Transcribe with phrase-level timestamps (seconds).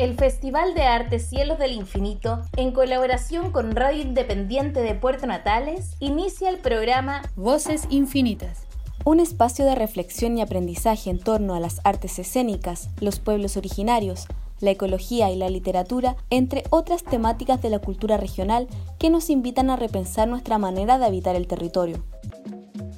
[0.00, 5.94] El Festival de Arte Cielos del Infinito, en colaboración con Radio Independiente de Puerto Natales,
[6.00, 8.66] inicia el programa Voces Infinitas.
[9.04, 14.26] Un espacio de reflexión y aprendizaje en torno a las artes escénicas, los pueblos originarios,
[14.60, 18.68] la ecología y la literatura, entre otras temáticas de la cultura regional
[18.98, 22.02] que nos invitan a repensar nuestra manera de habitar el territorio.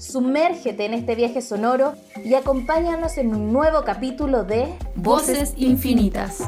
[0.02, 1.94] Sumérgete en este viaje sonoro
[2.24, 6.40] y acompáñanos en un nuevo capítulo de Voces Infinitas.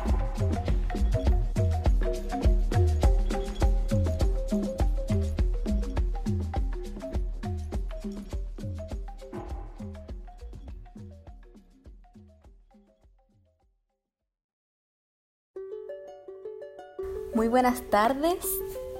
[17.36, 18.44] Muy buenas tardes.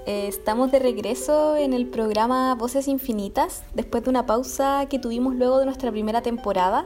[0.07, 5.33] Eh, estamos de regreso en el programa Voces Infinitas, después de una pausa que tuvimos
[5.33, 6.85] luego de nuestra primera temporada.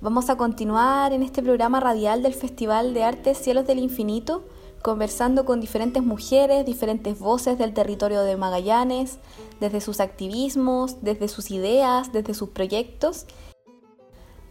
[0.00, 4.46] Vamos a continuar en este programa radial del Festival de Arte Cielos del Infinito,
[4.80, 9.18] conversando con diferentes mujeres, diferentes voces del territorio de Magallanes,
[9.60, 13.26] desde sus activismos, desde sus ideas, desde sus proyectos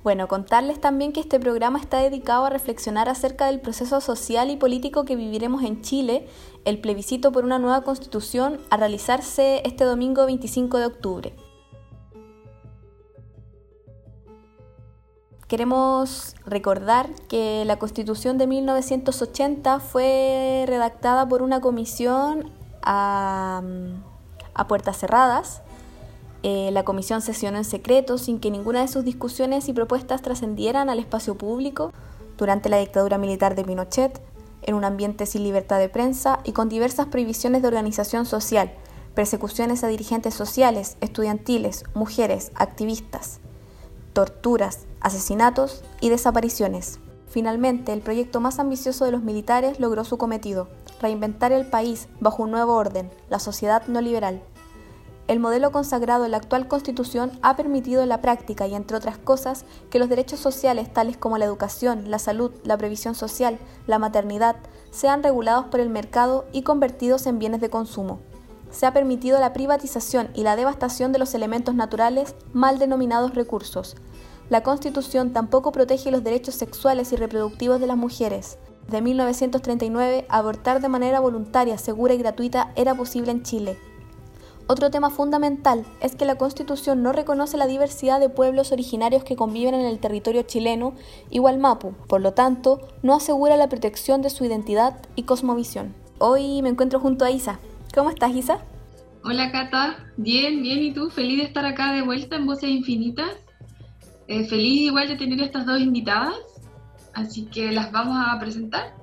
[0.08, 4.56] bueno, contarles también que este programa está dedicado a reflexionar acerca del proceso social y
[4.56, 6.30] político que viviremos en Chile,
[6.64, 11.36] el plebiscito por una nueva constitución a realizarse este domingo 25 de octubre.
[15.50, 23.62] Queremos recordar que la constitución de 1980 fue redactada por una comisión a,
[24.54, 25.64] a puertas cerradas
[26.50, 30.90] eh, la comisión sesionó en secreto sin que ninguna de sus discusiones y propuestas trascendieran
[30.90, 31.92] al espacio público
[32.38, 34.22] durante la dictadura militar de Pinochet,
[34.62, 38.72] en un ambiente sin libertad de prensa y con diversas prohibiciones de organización social,
[39.14, 43.42] persecuciones a dirigentes sociales, estudiantiles, mujeres, activistas,
[44.14, 47.02] torturas, asesinatos y desapariciones.
[47.28, 50.70] Finalmente, el proyecto más ambicioso de los militares logró su cometido,
[51.02, 54.42] reinventar el país bajo un nuevo orden, la sociedad no liberal,
[55.28, 59.18] el modelo consagrado en la actual Constitución ha permitido en la práctica y, entre otras
[59.18, 64.00] cosas, que los derechos sociales tales como la educación, la salud, la previsión social, la
[64.00, 64.56] maternidad,
[64.90, 68.20] sean regulados por el mercado y convertidos en bienes de consumo.
[68.72, 73.96] Se ha permitido la privatización y la devastación de los elementos naturales mal denominados recursos.
[74.50, 78.58] La Constitución tampoco protege los derechos sexuales y reproductivos de las mujeres.
[78.88, 83.78] De 1939, abortar de manera voluntaria, segura y gratuita era posible en Chile.
[84.70, 89.38] Otro tema fundamental es que la Constitución no reconoce la diversidad de pueblos originarios que
[89.38, 90.94] conviven en el territorio chileno,
[91.30, 95.96] igual Mapu, por lo tanto, no asegura la protección de su identidad y cosmovisión.
[96.20, 97.60] Hoy me encuentro junto a Isa.
[97.96, 98.60] ¿Cómo estás, Isa?
[99.24, 100.06] Hola, Cata.
[100.18, 100.80] Bien, bien.
[100.80, 101.10] ¿Y tú?
[101.12, 103.32] Feliz de estar acá de vuelta en Voces Infinitas.
[104.28, 106.36] Eh, feliz igual de tener estas dos invitadas.
[107.14, 108.96] Así que las vamos a presentar.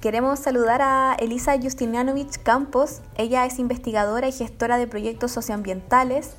[0.00, 3.02] Queremos saludar a Elisa Justinianovich Campos.
[3.16, 6.36] Ella es investigadora y gestora de proyectos socioambientales.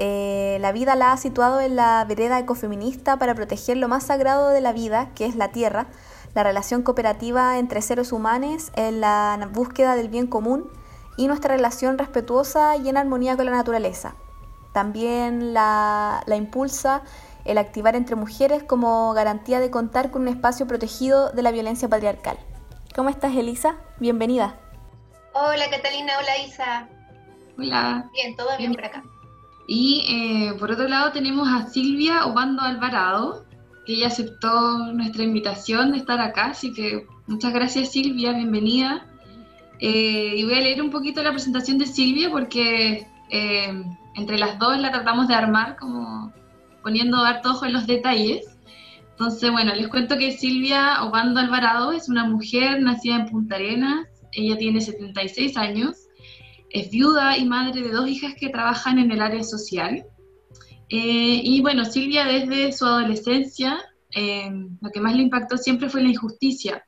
[0.00, 4.48] Eh, la vida la ha situado en la vereda ecofeminista para proteger lo más sagrado
[4.48, 5.86] de la vida, que es la tierra,
[6.34, 10.68] la relación cooperativa entre seres humanos en la búsqueda del bien común
[11.16, 14.16] y nuestra relación respetuosa y en armonía con la naturaleza.
[14.72, 17.02] También la, la impulsa
[17.44, 21.88] el activar entre mujeres como garantía de contar con un espacio protegido de la violencia
[21.88, 22.38] patriarcal.
[22.98, 23.76] ¿Cómo estás, Elisa?
[24.00, 24.58] Bienvenida.
[25.32, 26.14] Hola, Catalina.
[26.20, 26.88] Hola, Isa.
[27.56, 28.10] Hola.
[28.12, 29.04] Bien, todo bien, por acá.
[29.68, 33.46] Y eh, por otro lado tenemos a Silvia Obando Alvarado,
[33.86, 39.06] que ella aceptó nuestra invitación de estar acá, así que muchas gracias Silvia, bienvenida.
[39.78, 43.84] Eh, y voy a leer un poquito la presentación de Silvia porque eh,
[44.16, 46.32] entre las dos la tratamos de armar como
[46.82, 48.57] poniendo harto ojo en los detalles.
[49.18, 54.06] Entonces, bueno, les cuento que Silvia Obando Alvarado es una mujer nacida en Punta Arenas,
[54.30, 56.06] ella tiene 76 años,
[56.70, 60.04] es viuda y madre de dos hijas que trabajan en el área social.
[60.88, 63.80] Eh, y bueno, Silvia desde su adolescencia,
[64.14, 66.86] eh, lo que más le impactó siempre fue la injusticia.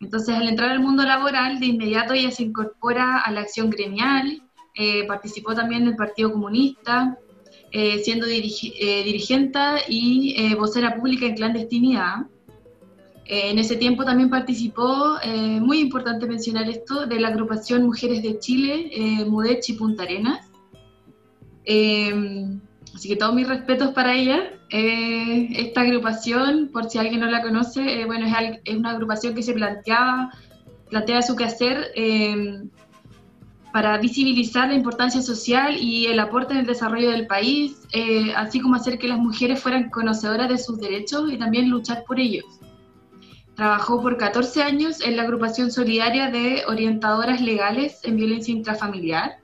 [0.00, 4.42] Entonces, al entrar al mundo laboral, de inmediato ella se incorpora a la acción gremial,
[4.74, 7.18] eh, participó también del Partido Comunista,
[7.74, 9.58] eh, siendo eh, dirigente
[9.88, 12.26] y eh, vocera pública en clandestinidad.
[13.24, 15.16] en ese tiempo también participó,
[15.60, 20.50] muy importante mencionar esto, de la agrupación Mujeres de Chile, Mudech y Punta Arenas.
[22.94, 24.38] así que todos mis respetos para ella.
[24.68, 29.54] esta agrupación, por si alguien no la conoce, bueno, es, es, una agrupación que se
[29.54, 30.30] planteaba,
[30.90, 31.76] plantea su quehacer
[33.72, 38.60] para visibilizar la importancia social y el aporte en el desarrollo del país, eh, así
[38.60, 42.44] como hacer que las mujeres fueran conocedoras de sus derechos y también luchar por ellos.
[43.54, 49.38] Trabajó por 14 años en la agrupación solidaria de orientadoras legales en violencia intrafamiliar.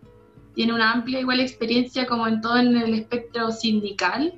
[0.54, 4.34] Tiene una amplia igual experiencia como en todo en el espectro sindical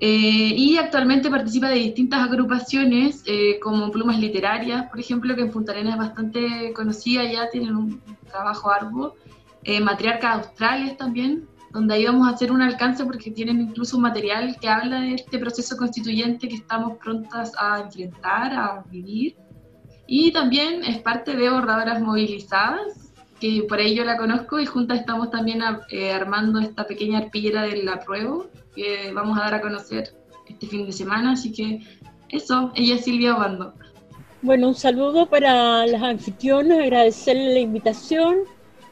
[0.00, 5.50] eh, y actualmente participa de distintas agrupaciones eh, como Plumas Literarias, por ejemplo, que en
[5.50, 8.00] Punta Arenas es bastante conocida, ya tienen un
[8.30, 9.14] trabajo arduo.
[9.64, 14.04] Eh, Matriarcas Australes también, donde ahí vamos a hacer un alcance porque tienen incluso un
[14.04, 19.36] material que habla de este proceso constituyente que estamos prontas a enfrentar, a vivir.
[20.06, 25.00] Y también es parte de Bordadoras Movilizadas, que por ahí yo la conozco y juntas
[25.00, 25.60] estamos también
[25.90, 28.48] eh, armando esta pequeña arpillera del apruebo
[28.78, 30.14] que vamos a dar a conocer
[30.48, 31.80] este fin de semana, así que
[32.28, 33.74] eso, ella es Silvia Obando.
[34.40, 38.36] Bueno, un saludo para las anfitrionas, agradecerle la invitación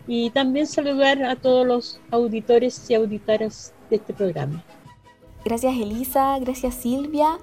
[0.08, 4.64] y también saludar a todos los auditores y auditoras de este programa.
[5.44, 7.38] Gracias Elisa, gracias Silvia.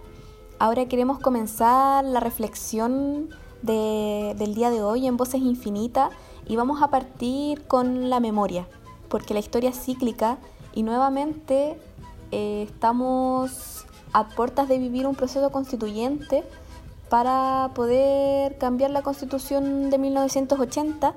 [0.59, 3.29] Ahora queremos comenzar la reflexión
[3.61, 6.09] del día de hoy en Voces Infinitas
[6.45, 8.67] y vamos a partir con la memoria,
[9.07, 10.37] porque la historia es cíclica
[10.73, 11.77] y nuevamente
[12.33, 16.43] eh, estamos a puertas de vivir un proceso constituyente
[17.07, 21.13] para poder cambiar la constitución de 1980.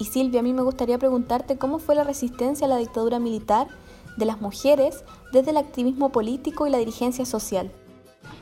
[0.00, 3.68] Y Silvia, a mí me gustaría preguntarte cómo fue la resistencia a la dictadura militar
[4.16, 7.70] de las mujeres desde el activismo político y la dirigencia social.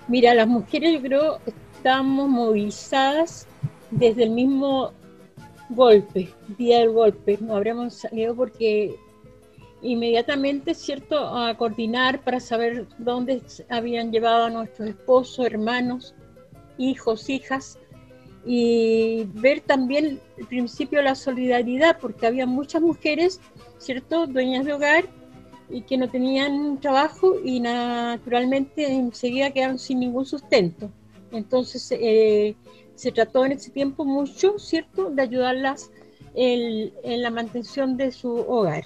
[0.06, 3.46] Mira, las mujeres yo creo estamos movilizadas
[3.90, 4.92] desde el mismo
[5.68, 7.36] golpe, día del golpe.
[7.42, 8.96] No habremos salido porque
[9.82, 16.14] inmediatamente, ¿cierto?, a coordinar para saber dónde habían llevado a nuestros esposos, hermanos,
[16.78, 17.78] hijos, hijas,
[18.44, 23.40] y ver también el principio de la solidaridad, porque había muchas mujeres,
[23.78, 25.04] ¿cierto?, dueñas de hogar
[25.70, 30.90] y que no tenían trabajo y naturalmente enseguida quedaron sin ningún sustento.
[31.30, 32.56] Entonces, eh,
[32.94, 35.90] se trató en ese tiempo mucho, ¿cierto?, de ayudarlas
[36.34, 38.84] en, la mantención de su hogar.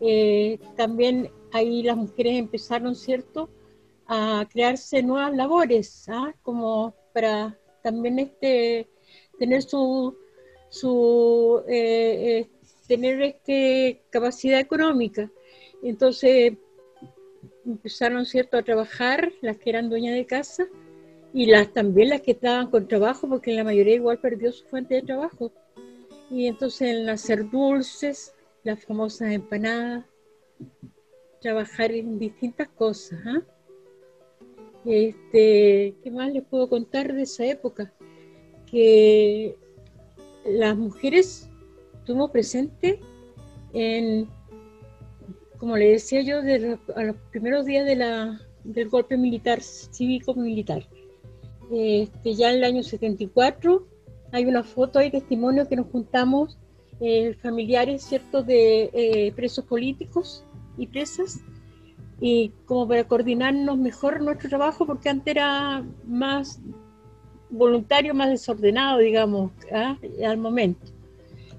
[0.00, 3.50] Eh, también ahí las mujeres empezaron, ¿cierto?,
[4.06, 6.34] a crearse nuevas labores, ¿ah?
[6.42, 8.88] como para también este,
[9.38, 10.16] tener su,
[10.68, 12.50] su eh, eh,
[12.88, 15.30] tener este, capacidad económica.
[15.82, 16.54] Entonces
[17.64, 20.66] empezaron, ¿cierto?, a trabajar las que eran dueñas de casa
[21.32, 24.96] y las también las que estaban con trabajo, porque la mayoría igual perdió su fuente
[24.96, 25.52] de trabajo.
[26.30, 28.34] Y entonces en hacer dulces,
[28.64, 30.04] las famosas empanadas,
[31.40, 33.18] trabajar en distintas cosas.
[33.26, 33.42] ¿ah?
[34.84, 37.92] Este, ¿Qué más les puedo contar de esa época?
[38.70, 39.56] Que
[40.44, 41.48] las mujeres
[41.94, 42.98] estuvimos presentes
[43.72, 44.28] en,
[45.58, 50.86] como le decía yo, de a los primeros días de la, del golpe militar, cívico-militar.
[51.72, 53.86] Este, ya en el año 74
[54.32, 56.58] hay una foto, hay testimonio que nos juntamos
[57.00, 60.44] eh, familiares, ¿cierto?, de eh, presos políticos
[60.76, 61.40] y presas,
[62.20, 66.60] y como para coordinarnos mejor nuestro trabajo, porque antes era más
[67.48, 69.96] voluntario, más desordenado, digamos, ¿ah?
[70.26, 70.86] al momento.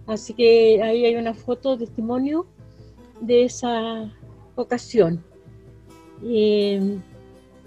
[0.05, 2.45] Así que ahí hay una foto, testimonio
[3.19, 4.13] de esa
[4.55, 5.23] ocasión.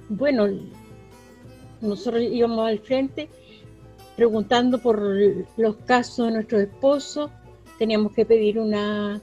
[0.08, 0.46] Bueno,
[1.80, 3.28] nosotros íbamos al frente
[4.16, 5.02] preguntando por
[5.56, 7.30] los casos de nuestros esposos,
[7.78, 9.20] teníamos que pedir una,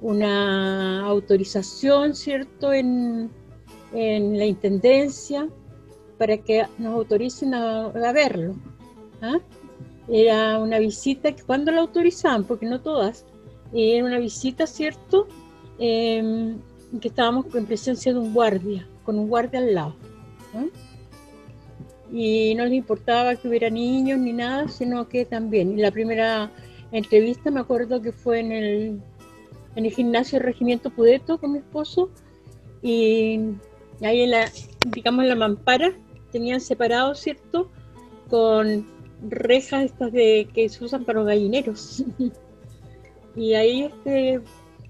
[0.00, 3.30] una autorización, ¿cierto?, en,
[3.92, 5.48] la intendencia
[6.16, 8.54] para que nos autoricen a, verlo.
[9.20, 9.40] ¿ah?
[10.08, 13.24] Era una visita que cuando la autorizaban, porque no todas,
[13.72, 15.26] era una visita, ¿cierto?,
[15.78, 16.58] em,
[17.00, 19.94] que estábamos en presencia de un guardia, con un guardia al lado.
[20.54, 20.66] ¿ah?
[22.12, 25.80] y no les importaba que hubiera niños ni nada, sino que también.
[25.80, 26.50] La primera
[26.92, 29.00] entrevista me acuerdo que fue en el,
[29.76, 32.10] en el gimnasio del Regimiento Pudeto con mi esposo
[32.82, 33.40] y
[34.02, 34.50] ahí en la,
[34.88, 35.92] digamos en la mampara
[36.32, 37.70] tenían separado, ¿cierto?
[38.28, 38.86] Con
[39.28, 42.04] rejas estas de que se usan para los gallineros.
[43.36, 44.40] y ahí este,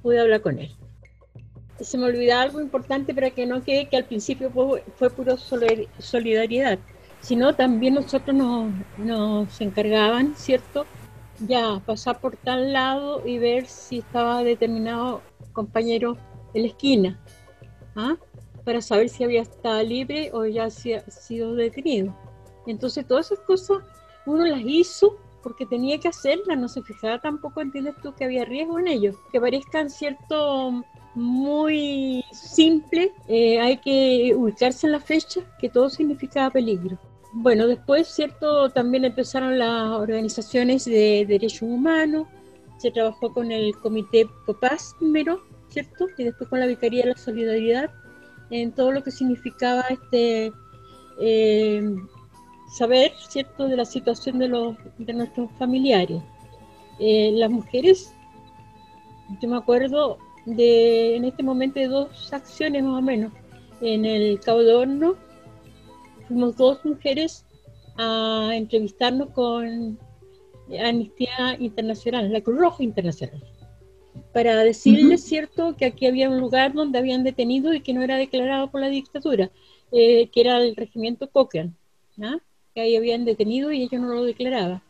[0.03, 0.71] pude hablar con él.
[1.81, 5.37] Se me olvidaba algo importante para que no quede que al principio fue, fue puro
[5.39, 6.79] solidaridad
[7.21, 8.35] sino también nosotros
[8.99, 10.87] nos, encargaban, ¿cierto?
[11.41, 16.17] Ya pasar por tal lado y ver si estaba determinado compañero
[16.55, 17.21] en la esquina,
[17.97, 18.17] ¿ah?
[18.65, 22.15] para saber si había estado libre o ya ha sido detenido.
[22.67, 23.79] Entonces todas esas cosas
[24.27, 28.45] uno las hizo porque tenía que hacerla, no se fijaba tampoco, entiendes tú, que había
[28.45, 29.15] riesgo en ello.
[29.33, 36.51] Que parezcan cierto muy simple, eh, hay que ubicarse en la fecha, que todo significaba
[36.51, 36.99] peligro.
[37.33, 42.27] Bueno, después, cierto, también empezaron las organizaciones de derechos humanos,
[42.79, 46.07] se trabajó con el Comité Popaz primero, ¿cierto?
[46.19, 47.91] Y después con la Vicaría de la Solidaridad,
[48.51, 50.53] en todo lo que significaba este
[51.21, 51.95] eh,
[52.77, 56.23] saber, ¿cierto?, de la situación de, los, de nuestros familiares.
[56.99, 58.13] Eh, las mujeres,
[59.41, 63.33] yo me acuerdo de, en este momento, de dos acciones más o menos.
[63.81, 65.17] En el Cabo de Horno,
[66.31, 67.45] fuimos dos mujeres
[67.97, 69.99] a entrevistarnos con
[70.81, 73.43] Amnistía Internacional, la Cruz Roja Internacional,
[74.33, 78.17] para decirles, cierto, que aquí había un lugar donde habían detenido y que no era
[78.17, 79.51] declarado por la dictadura,
[79.91, 81.73] eh, que era el regimiento Cochrane,
[82.75, 84.81] que ahí habían detenido y ellos no lo declaraban.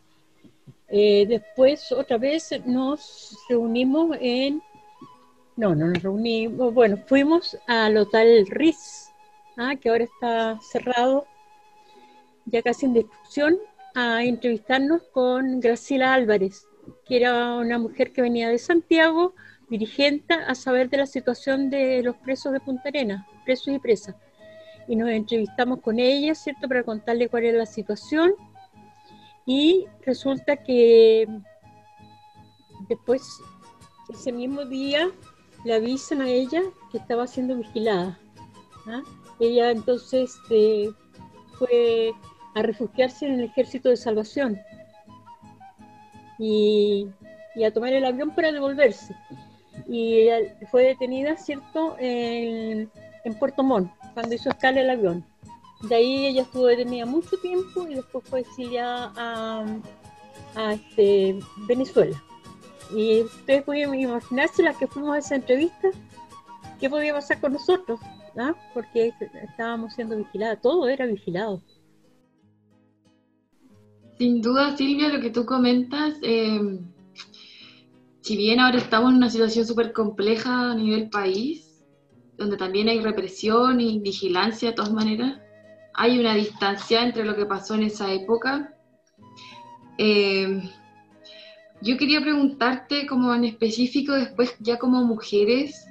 [0.89, 4.61] Eh, después, otra vez, nos reunimos en...
[5.55, 9.11] No, no nos reunimos, bueno, fuimos al Hotel Riz,
[9.57, 9.75] ¿ah?
[9.75, 11.25] que ahora está cerrado,
[12.45, 13.57] ya casi en destrucción,
[13.95, 16.65] a entrevistarnos con Graciela Álvarez,
[17.05, 19.33] que era una mujer que venía de Santiago,
[19.69, 24.15] dirigente, a saber de la situación de los presos de Punta Arenas, presos y presas.
[24.87, 28.33] Y nos entrevistamos con ella, ¿cierto?, para contarle cuál era la situación.
[29.45, 31.27] Y resulta que
[32.89, 33.39] después,
[34.09, 35.09] ese mismo día,
[35.63, 38.19] le avisan a ella que estaba siendo vigilada.
[38.87, 39.01] ¿ah?
[39.39, 40.91] Ella entonces este,
[41.61, 42.13] fue
[42.55, 44.59] a refugiarse en el ejército de salvación
[46.39, 47.07] y,
[47.63, 49.15] a tomar el avión para devolverse.
[49.87, 50.27] Y
[50.71, 52.89] fue detenida, ¿cierto?, en,
[53.39, 55.23] Puerto Montt, cuando hizo escala el avión.
[55.83, 59.65] De ahí ella estuvo detenida mucho tiempo y después fue exiliada a,
[60.55, 62.21] a este, Venezuela.
[62.95, 65.89] Y ustedes pueden imaginarse las que fuimos a esa entrevista,
[66.79, 67.99] qué podía pasar con nosotros,
[68.37, 68.55] ¿ah?
[68.73, 71.61] porque estábamos siendo vigiladas, todo era vigilado.
[74.17, 76.79] Sin duda, Silvia, lo que tú comentas, eh,
[78.21, 81.83] si bien ahora estamos en una situación súper compleja a nivel país,
[82.37, 85.39] donde también hay represión y vigilancia de todas maneras,
[85.93, 88.75] hay una distancia entre lo que pasó en esa época.
[89.97, 90.61] Eh,
[91.81, 95.87] yo quería preguntarte como en específico después ya como mujeres,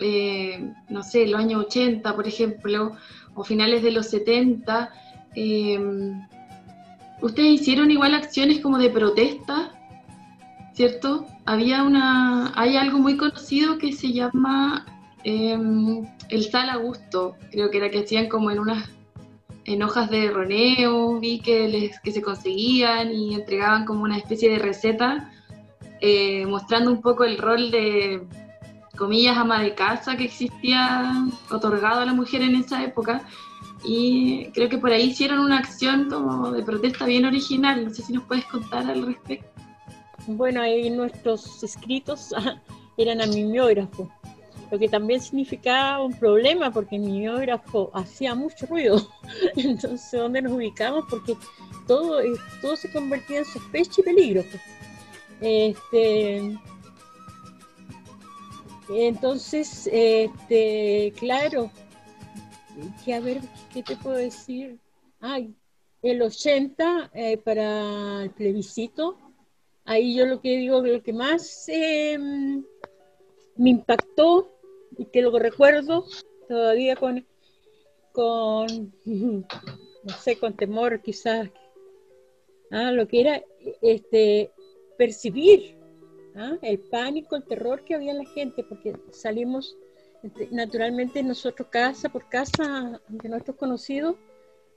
[0.00, 2.92] eh, no sé, los años 80 por ejemplo,
[3.34, 4.90] o finales de los 70,
[7.20, 9.72] ustedes hicieron igual acciones como de protesta,
[10.72, 11.26] ¿cierto?
[11.44, 14.86] Había una, hay algo muy conocido que se llama
[15.24, 18.90] em, el sal a gusto, creo que era que hacían como en unas
[19.64, 24.48] en hojas de roneo, vi que, les, que se conseguían y entregaban como una especie
[24.48, 25.32] de receta,
[26.00, 28.22] eh, mostrando un poco el rol de,
[28.96, 33.22] comillas, ama de casa que existía otorgado a la mujer en esa época,
[33.84, 37.84] y creo que por ahí hicieron una acción como de protesta bien original.
[37.84, 39.48] No sé si nos puedes contar al respecto.
[40.26, 42.34] Bueno, ahí nuestros escritos
[42.96, 44.10] eran a mimeógrafo,
[44.72, 49.08] lo que también significaba un problema porque el mimeógrafo hacía mucho ruido.
[49.56, 51.04] Entonces, ¿dónde nos ubicamos?
[51.08, 51.36] Porque
[51.86, 54.44] todo, eh, todo se convertía en sospecha y peligro.
[55.40, 56.58] Este,
[58.88, 61.70] entonces, este, claro,
[63.04, 63.40] que a ver,
[63.72, 64.78] ¿qué te puedo decir?
[65.20, 65.54] Ay,
[66.02, 69.16] el 80 eh, para el plebiscito,
[69.84, 72.64] ahí yo lo que digo, lo que más em,
[73.56, 74.52] me impactó
[74.96, 76.04] y que lo recuerdo
[76.48, 77.26] todavía con,
[78.12, 81.48] con, no sé, con temor quizás,
[82.70, 83.42] ah, lo que era
[83.82, 84.52] este,
[84.96, 85.75] percibir
[86.36, 89.76] ah, el pánico, el terror que había en la gente, porque salimos
[90.22, 94.16] este, naturalmente nosotros casa por casa de nuestros conocidos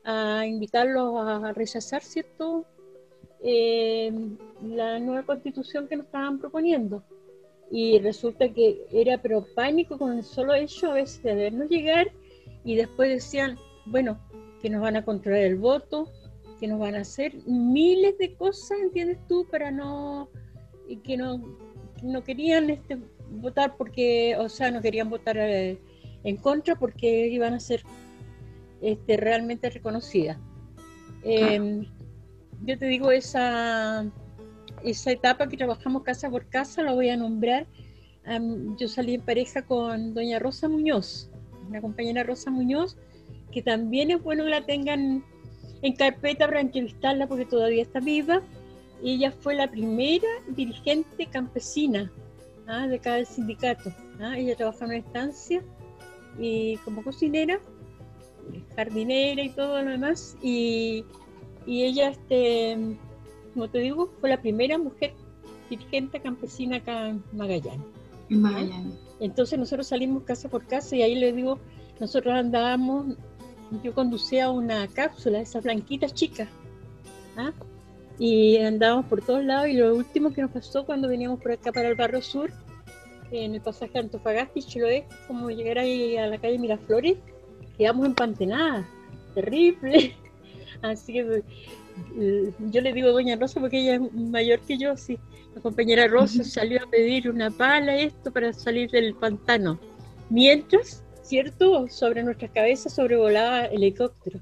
[0.03, 2.65] a invitarlos a rechazar, ¿cierto?
[3.41, 4.11] Eh,
[4.61, 7.03] la nueva constitución que nos estaban proponiendo.
[7.71, 12.11] Y resulta que era pero pánico con el solo hecho a veces de vernos llegar
[12.63, 14.19] y después decían, bueno,
[14.61, 16.09] que nos van a controlar el voto,
[16.59, 19.47] que nos van a hacer miles de cosas, ¿entiendes tú?
[19.49, 20.29] Para no,
[20.89, 21.39] y que no,
[22.01, 22.97] no querían este,
[23.29, 25.79] votar porque, o sea, no querían votar eh,
[26.23, 27.83] en contra porque iban a ser
[28.81, 30.37] este, realmente reconocidas.
[31.23, 31.85] Em,
[32.65, 34.05] yo te digo, esa,
[34.83, 37.67] esa etapa que trabajamos casa por casa, la voy a nombrar.
[38.77, 41.29] yo salí en pareja con doña Rosa Muñoz,
[41.67, 42.97] una compañera Rosa Muñoz,
[43.51, 45.23] que también es bueno que la tengan
[45.81, 48.41] en carpeta para entrevistarla porque todavía está viva.
[49.03, 52.11] Ella fue la primera dirigente campesina
[52.67, 52.87] ¿ah?
[52.87, 53.93] de cada sindicato.
[54.19, 54.37] ¿ah?
[54.37, 55.63] Ella trabajaba en una estancia
[56.37, 57.59] y como cocinera,
[58.75, 60.37] jardinera y todo lo demás.
[60.41, 61.05] Y,
[61.65, 62.77] y ella, este,
[63.53, 65.13] como te digo, fue la primera mujer
[65.69, 67.85] dirigente campesina acá en Magallanes.
[68.29, 68.97] Magallanes.
[69.19, 71.59] Entonces nosotros salimos casa por casa y ahí le digo,
[71.99, 73.17] nosotros andábamos,
[73.83, 76.47] yo conducía una cápsula, esas blanquitas chicas,
[77.37, 77.51] ¿ah?
[78.19, 81.71] Y andábamos por todos lados y lo último que nos pasó cuando veníamos por acá
[81.71, 82.51] para el barrio sur,
[83.31, 87.17] en el pasaje Antofagasta y Chiloé, como llegar ahí a la calle Miraflores,
[87.77, 88.85] quedamos empantenadas,
[89.33, 90.15] terrible.
[90.81, 91.43] Así que
[92.17, 95.17] eh, yo le digo Doña Rosa porque ella es mayor que yo, sí.
[95.55, 99.79] La compañera Rosa salió a pedir una pala, esto, para salir del pantano.
[100.29, 101.87] Mientras, ¿cierto?
[101.87, 104.39] Sobre nuestras cabezas sobrevolaba helicóptero.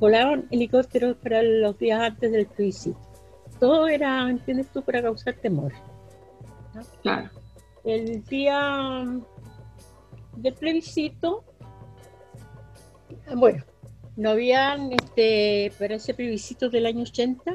[0.00, 2.98] Volaban helicópteros para los días antes del plebiscito.
[3.60, 5.72] Todo era, ¿entiendes tú?, para causar temor.
[7.02, 7.28] Claro.
[7.84, 9.04] El día
[10.36, 11.44] del plebiscito,
[13.36, 13.62] bueno,
[14.16, 17.54] no habían, este, para ese plebiscito del año 80,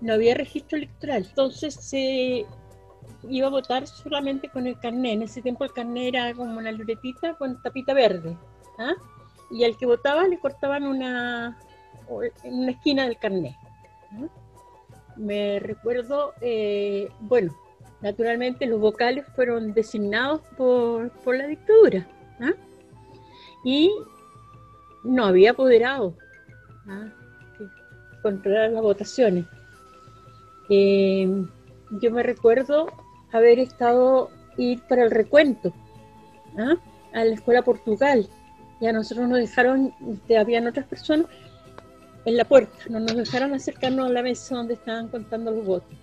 [0.00, 1.26] no había registro electoral.
[1.28, 2.46] Entonces se
[3.28, 5.14] iba a votar solamente con el carnet.
[5.14, 8.36] En ese tiempo el carnet era como una libretita con tapita verde.
[8.78, 8.94] ¿ah?
[9.50, 11.58] Y al que votaba le cortaban una,
[12.42, 13.54] en una esquina del carnet.
[15.16, 17.54] Me recuerdo, eh, bueno,
[18.00, 22.06] naturalmente los vocales fueron designados por, por la dictadura.
[22.40, 22.52] ¿ah?
[23.64, 23.92] Y
[25.04, 26.14] no había apoderado
[26.86, 27.08] ¿ah?
[28.22, 29.46] controlar las votaciones.
[30.70, 31.28] Eh,
[32.00, 32.86] yo me recuerdo
[33.32, 35.72] haber estado ir para el recuento
[36.58, 36.74] ¿ah?
[37.12, 38.28] a la escuela Portugal.
[38.80, 41.26] Y a nosotros nos dejaron, este, habían otras personas
[42.24, 45.98] en la puerta, no nos dejaron acercarnos a la mesa donde estaban contando los votos.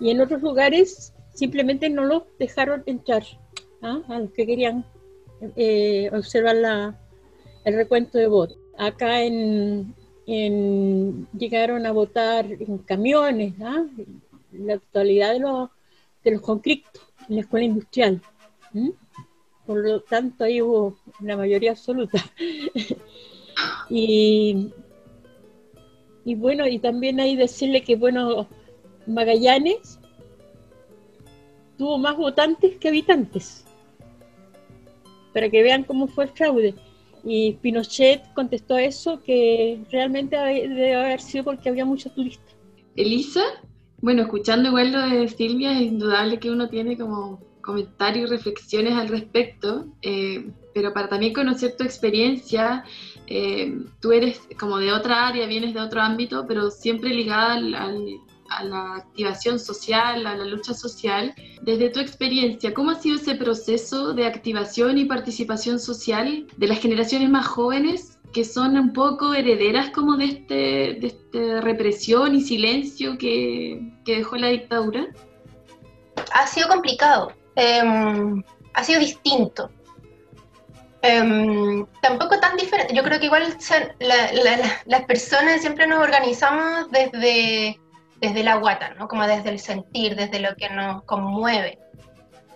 [0.00, 3.24] Y en otros lugares simplemente no los dejaron entrar
[3.82, 4.00] ¿ah?
[4.08, 4.84] a los que querían
[5.56, 6.98] eh, observar la,
[7.64, 8.58] el recuento de votos.
[8.76, 9.94] Acá en,
[10.26, 13.84] llegaron a votar en camiones, ¿ah?
[14.52, 15.70] la totalidad de los,
[16.24, 18.22] de los conflictos en la escuela industrial.
[19.66, 22.24] Por lo tanto, ahí hubo una mayoría absoluta.
[23.90, 24.70] y,
[26.28, 28.46] y bueno, y también hay decirle que, bueno,
[29.06, 29.98] Magallanes
[31.78, 33.64] tuvo más votantes que habitantes,
[35.32, 36.74] para que vean cómo fue el fraude.
[37.24, 42.54] Y Pinochet contestó eso que realmente debe haber sido porque había muchos turistas.
[42.94, 43.44] Elisa,
[44.02, 48.92] bueno, escuchando igual lo de Silvia, es indudable que uno tiene como comentarios y reflexiones
[48.92, 52.84] al respecto, eh, pero para también conocer tu experiencia,
[53.30, 57.54] eh, tú eres como de otra área, vienes de otro ámbito, pero siempre ligada
[58.48, 61.34] a la activación social, a la lucha social.
[61.60, 66.78] Desde tu experiencia, ¿cómo ha sido ese proceso de activación y participación social de las
[66.78, 72.40] generaciones más jóvenes que son un poco herederas como de este, de esta represión y
[72.40, 75.06] silencio que, que, dejó la dictadura?
[76.32, 79.70] Ha sido complicado, em, ha sido distinto.
[81.00, 82.92] Um, tampoco tan diferente.
[82.92, 83.56] Yo creo que igual
[84.86, 87.78] las personas siempre nos organizamos desde
[88.20, 89.08] desde la guata, ¿no?
[89.08, 91.78] como desde el sentir, desde lo que nos conmueve.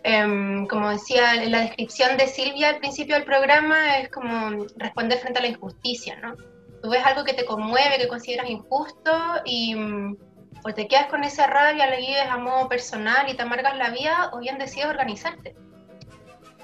[0.04, 5.38] Um, como decía la descripción de Silvia al principio del programa, es como responder frente
[5.38, 6.34] a la injusticia, ¿no?
[6.82, 9.12] Tú ves algo que te conmueve, que consideras injusto
[9.44, 10.16] y um,
[10.64, 13.90] o te quedas con esa rabia, le vives a modo personal y te amargas la
[13.90, 15.54] vida, o bien decides organizarte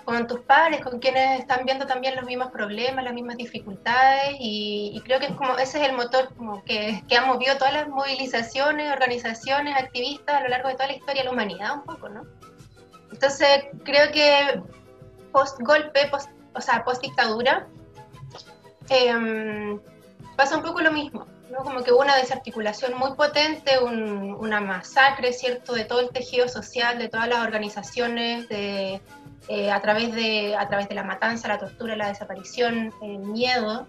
[0.09, 4.99] con tus padres, con quienes están viendo también los mismos problemas, las mismas dificultades y,
[5.05, 7.89] creo que es como ese es el motor como que, que, ha movido todas las
[7.89, 12.09] movilizaciones, organizaciones, activistas a lo largo de toda la historia de la humanidad un poco,
[12.09, 12.23] ¿no?
[13.13, 14.63] Entonces creo que
[15.31, 17.69] post golpe, post, o sea, post dictadura,
[18.89, 19.79] em,
[20.37, 21.27] pasa un poco lo mismo.
[21.51, 21.59] ¿no?
[21.59, 26.99] Como que hubo una desarticulación muy potente, una masacre, ¿cierto?, de todo el tejido social,
[26.99, 29.01] de todas las organizaciones, de,
[29.49, 33.87] eh, a, través de, a través de la matanza, la tortura, la desaparición, el miedo,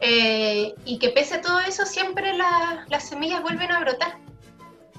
[0.00, 4.18] eh, y que pese a todo eso siempre las semillas vuelven a brotar,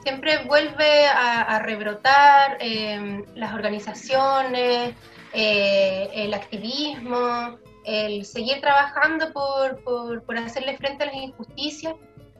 [0.01, 4.95] siempre vuelve a, rebrotar eh, las organizaciones,
[5.33, 11.93] el activismo, el seguir trabajando por, por, por, hacerle frente a las injusticias,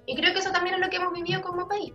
[0.08, 1.94] y creo que eso también es lo que hemos vivido como país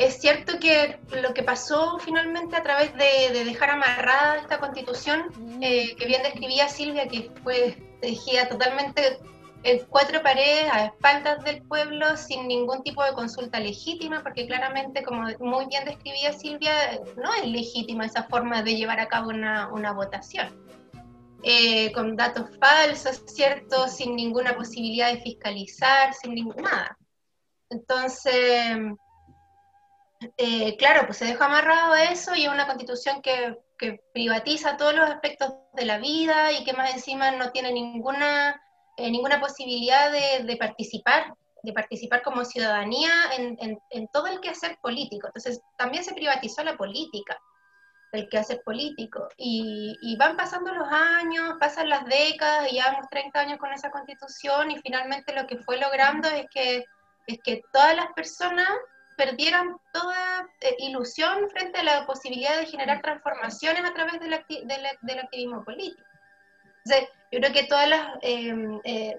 [0.00, 5.62] es cierto que lo que pasó finalmente a través de, dejar amarrada esta constitución, mm.
[5.62, 9.18] eh, que bien describía Silvia, que fue tejida totalmente
[9.62, 15.02] en cuatro paredes a espaldas del pueblo sin ningún tipo de consulta legítima, porque claramente,
[15.02, 16.72] como muy bien describía Silvia,
[17.16, 20.48] no es legítima esa forma de llevar a cabo una, una votación.
[21.42, 23.86] Eh, con datos falsos, ¿cierto?
[23.88, 26.96] Sin ninguna posibilidad de fiscalizar, sin nada.
[27.68, 28.76] Entonces,
[30.36, 33.58] eh, claro, pues se deja amarrado a eso y a una constitución que,
[34.12, 38.62] privatiza todos los aspectos de la vida y que más encima no tiene ninguna,
[38.98, 45.28] eh, ninguna posibilidad de, participar, de participar como ciudadanía en, todo el quehacer político.
[45.28, 47.38] Entonces, también se privatizó la política,
[48.12, 49.28] el quehacer político.
[49.38, 53.90] Y, y van pasando los años, pasan las décadas, y llevamos 30 años con esa
[53.90, 56.84] constitución y finalmente lo que fue logrando es que,
[57.26, 58.68] es que todas las personas
[59.20, 64.62] perdieran toda eh, ilusión frente a la posibilidad de generar transformaciones a través del, acti
[64.64, 66.02] del activismo político.
[66.84, 68.54] Entonces, yo creo que todas las, eh,
[68.84, 69.16] eh,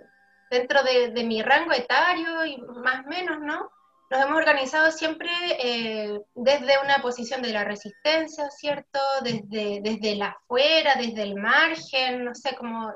[0.49, 3.69] dentro de, de, mi rango etario y más o menos, ¿no?
[4.11, 8.99] Nos hemos organizado siempre eh, desde una posición de la resistencia, ¿cierto?
[9.23, 12.91] Desde, desde la afuera, desde el margen, no sé, como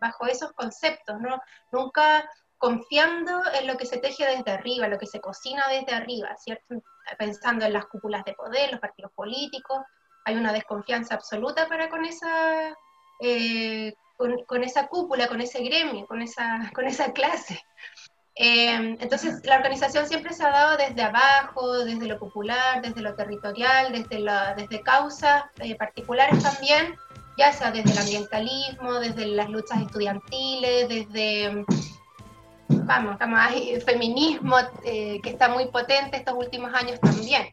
[0.00, 1.40] bajo esos conceptos, ¿no?
[1.72, 2.30] Nunca
[2.62, 6.76] confiando en lo que se teje desde arriba, lo que se cocina desde arriba, ¿cierto?
[7.18, 9.78] Pensando en las cúpulas de poder, los partidos políticos,
[10.24, 12.72] hay una desconfianza absoluta para con esa,
[13.18, 17.60] eh, con, esa cúpula, con ese gremio, con esa, con esa clase.
[18.36, 23.16] Eh, entonces, la organización siempre se ha dado desde abajo, desde lo popular, desde lo
[23.16, 26.94] territorial, desde, la, desde causas eh, particulares también,
[27.36, 31.64] ya sea desde el ambientalismo, desde las luchas estudiantiles, desde
[32.68, 33.16] vamos,
[33.54, 37.48] el feminismo eh, que está muy potente estos últimos años también.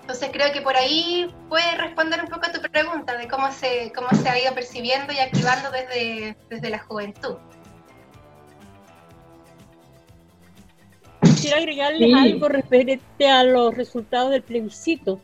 [0.00, 3.92] Entonces creo que por ahí puede responder un poco a tu pregunta de cómo se,
[3.94, 7.36] cómo se ha ido percibiendo y activando desde, desde la juventud.
[11.22, 12.14] Quisiera agregarles sí.
[12.14, 15.20] algo referente a los resultados del plebiscito.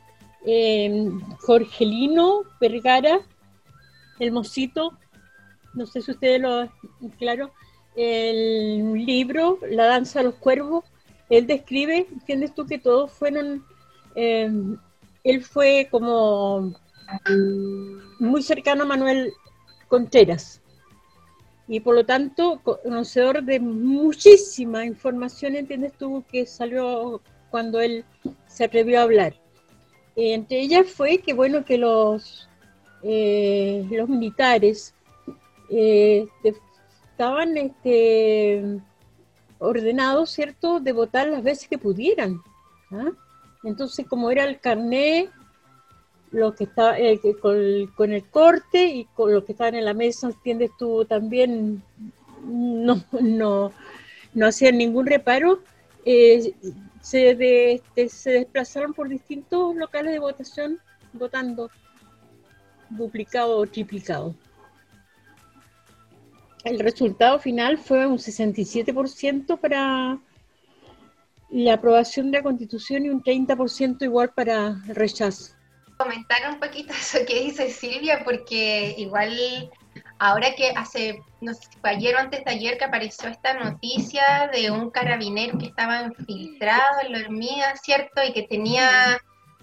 [0.46, 1.08] Eh,
[1.40, 3.20] Jorgelino Vergara,
[4.18, 4.98] el mocito,
[5.72, 6.68] no sé si ustedes lo
[7.18, 7.52] claro,
[7.96, 10.84] el libro La danza de los cuervos,
[11.30, 13.64] él describe, entiendes tú, que todos fueron,
[14.14, 14.50] eh,
[15.24, 16.74] él fue como
[18.18, 19.32] muy cercano a Manuel
[19.88, 20.62] Contreras
[21.66, 28.04] y por lo tanto conocedor de muchísima información, entiendes tú, que salió cuando él
[28.46, 29.34] se atrevió a hablar.
[30.16, 32.48] Eh, entre ellas fue que, bueno, que los,
[33.02, 34.94] eh, los militares
[35.70, 36.26] eh,
[37.14, 38.80] estaban este,
[39.58, 42.42] ordenados, ¿cierto?, de votar las veces que pudieran.
[42.90, 43.12] ¿ah?
[43.62, 45.30] Entonces, como era el carné,
[46.32, 49.94] lo que está eh, con, con, el corte y con lo que estaban en la
[49.94, 51.84] mesa, entiendes tú, también
[52.44, 53.72] no, no,
[54.34, 55.60] no hacían ningún reparo,
[56.04, 56.52] eh,
[57.00, 60.80] se, de, este, se desplazaron por distintos locales de votación
[61.12, 61.70] votando
[62.90, 64.34] duplicado o triplicado
[66.64, 70.18] el resultado final fue un 67% para
[71.50, 75.54] la aprobación de la constitución y un 30% igual para el rechazo.
[75.98, 79.70] Comentar un poquito eso que dice Silvia, porque igual
[80.18, 84.70] ahora que hace, no sé ayer o antes de ayer que apareció esta noticia de
[84.70, 88.22] un carabinero que estaba infiltrado en la hormiga, ¿cierto?
[88.26, 89.18] Y que tenía,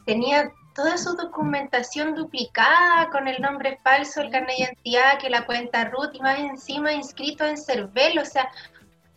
[0.05, 5.45] tenía toda su documentación duplicada con el nombre falso, el carnet de identidad, que la
[5.45, 8.49] cuenta RUT y más encima inscrito en CERVEL, o sea,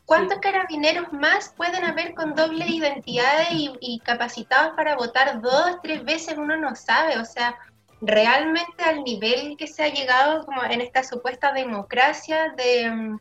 [0.05, 6.05] ¿cuántos carabineros más pueden haber con doble identidad y, y, capacitados para votar dos, tres
[6.05, 6.37] veces?
[6.37, 7.57] Uno no sabe, o sea,
[8.01, 13.19] realmente al nivel que se ha llegado como en esta supuesta democracia de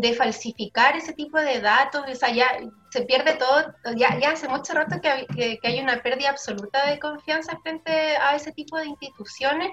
[0.00, 2.46] de falsificar ese tipo de datos, o sea, ya
[2.90, 6.90] se pierde todo, ya, ya hace mucho rato que, que, que, hay una pérdida absoluta
[6.90, 9.72] de confianza frente a ese tipo de instituciones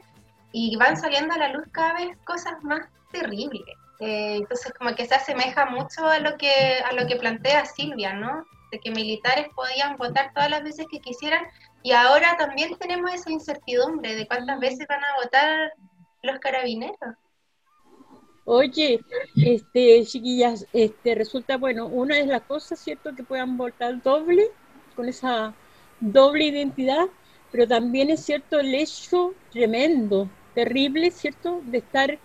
[0.51, 3.61] y van saliendo a la luz cada vez cosas más terribles.
[3.99, 8.13] Eh, entonces como que se asemeja mucho a lo que, a lo que plantea Silvia,
[8.13, 8.45] ¿no?
[8.71, 11.45] De que militares podían votar todas las veces que quisieran
[11.83, 15.73] y ahora también tenemos esa incertidumbre de cuántas veces van a votar
[16.23, 17.15] los carabineros.
[18.51, 23.13] Oye, este, chiquillas, este, resulta, bueno, una es la cosa, ¿cierto?
[23.15, 24.47] Que puedan votar doble,
[24.95, 25.53] con esa
[25.99, 27.05] doble identidad,
[27.51, 31.61] pero también es cierto el hecho tremendo, terrible, ¿cierto?
[31.63, 32.17] De estar,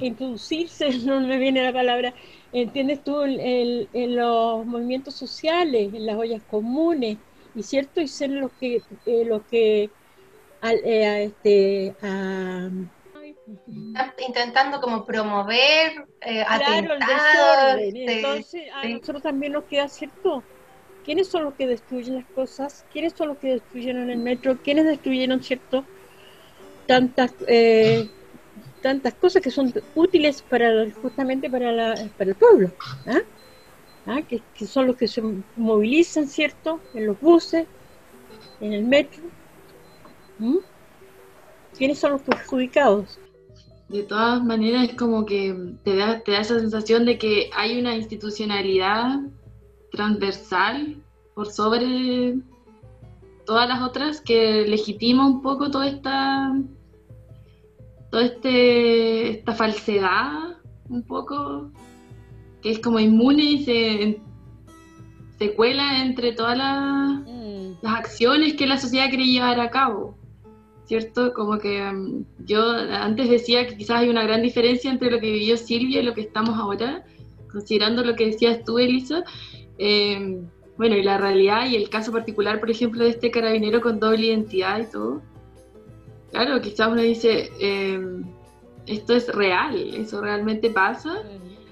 [0.00, 2.14] introducirse, no me viene la palabra,
[2.52, 7.18] entiendes tú, en, en los movimientos sociales, en las ollas comunes,
[7.54, 9.90] y cierto, y ser los que, eh, los que,
[10.60, 12.70] a, eh, este, a,
[14.18, 20.42] intentando como promover eh, claro, el Entonces, a nosotros también nos queda cierto.
[21.04, 22.86] ¿Quiénes son los que destruyen las cosas?
[22.90, 24.56] ¿Quiénes son los que destruyeron el metro?
[24.62, 25.84] ¿Quiénes destruyeron, cierto?
[26.86, 28.08] Tantas eh,
[28.84, 32.70] tantas cosas que son útiles para justamente para, la, para el pueblo.
[33.06, 33.22] ¿ah?
[34.06, 34.20] ¿Ah?
[34.22, 35.22] Que, son los que se
[35.56, 36.80] movilizan, ¿cierto?
[36.92, 37.66] En los buses,
[38.60, 39.22] en el metro.
[40.38, 40.58] ¿Mm?
[41.78, 43.18] ¿Quiénes son los perjudicados?
[43.88, 47.78] De todas maneras es como que te da, te da esa sensación de que hay
[47.78, 49.20] una institucionalidad
[49.92, 51.02] transversal
[51.34, 52.38] por sobre
[53.46, 56.52] todas las otras que legitima un poco toda esta
[58.10, 60.56] toda este, esta falsedad
[60.88, 61.70] un poco
[62.62, 64.20] que es como inmune y se,
[65.38, 67.82] se cuela entre todas las, mm.
[67.82, 70.16] las acciones que la sociedad quiere llevar a cabo.
[70.86, 71.32] ¿Cierto?
[71.32, 75.30] Como que mm, yo antes decía que quizás hay una gran diferencia entre lo que
[75.32, 77.04] vivió Silvia y lo que estamos ahora,
[77.50, 79.24] considerando lo que decías tú, Elisa.
[79.78, 80.40] Eh,
[80.76, 84.26] bueno, y la realidad y el caso particular, por ejemplo, de este carabinero con doble
[84.26, 85.22] identidad y todo.
[86.32, 88.00] Claro, quizás uno dice, eh,
[88.86, 91.22] esto es real, eso realmente pasa,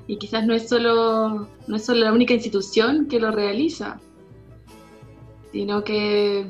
[0.06, 4.00] y quizás no es solo, no es solo la única institución que lo realiza,
[5.50, 6.46] sino que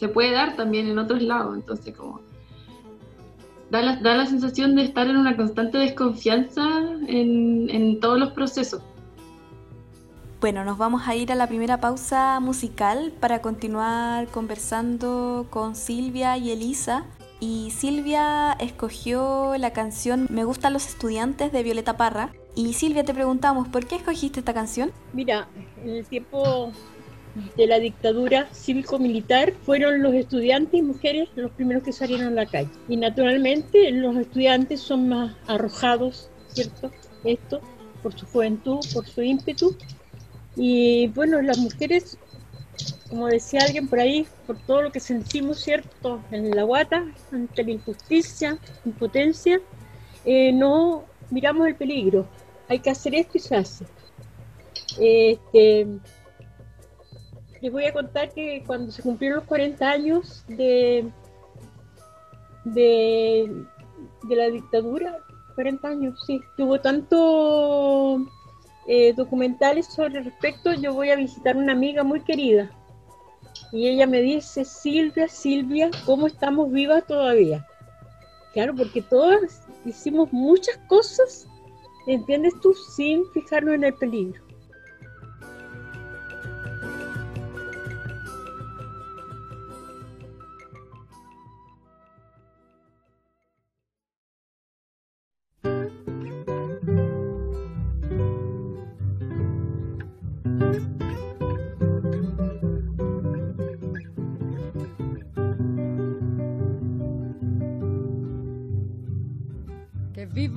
[0.00, 1.54] se puede dar también en otros lados.
[1.54, 2.20] Entonces, como
[3.70, 6.66] da la, da la sensación de estar en una constante desconfianza
[7.06, 8.82] en, en todos los procesos.
[10.40, 16.38] Bueno, nos vamos a ir a la primera pausa musical para continuar conversando con Silvia
[16.38, 17.04] y Elisa.
[17.40, 22.32] Y Silvia escogió la canción Me gustan los estudiantes de Violeta Parra.
[22.54, 24.92] Y Silvia, te preguntamos, ¿por qué escogiste esta canción?
[25.12, 25.46] Mira,
[25.84, 26.72] en el tiempo
[27.56, 32.46] de la dictadura cívico-militar fueron los estudiantes y mujeres los primeros que salieron a la
[32.46, 32.70] calle.
[32.88, 36.90] Y naturalmente los estudiantes son más arrojados, ¿cierto?
[37.24, 37.60] Esto,
[38.02, 39.76] por su juventud, por su ímpetu.
[40.56, 42.18] Y bueno, las mujeres,
[43.08, 46.20] como decía alguien por ahí, por todo lo que sentimos, ¿cierto?
[46.30, 49.60] En la guata, ante la injusticia, impotencia,
[50.24, 52.26] eh, no miramos el peligro.
[52.68, 53.84] Hay que hacer esto y se hace.
[54.98, 55.86] Este,
[57.60, 61.10] les voy a contar que cuando se cumplieron los 40 años de,
[62.64, 63.66] de,
[64.28, 65.18] la dictadura,
[65.54, 68.24] 40 años, sí, tuvo tanto
[68.86, 72.70] eh, documentales sobre respecto, yo voy a visitar una amiga muy querida.
[73.72, 77.66] Y ella me dice, Silvia, Silvia, ¿cómo estamos vivas todavía?
[78.52, 81.46] Claro, porque todas hicimos muchas cosas,
[82.06, 82.74] ¿entiendes tú?
[82.74, 84.49] Sin fijarnos en el peligro.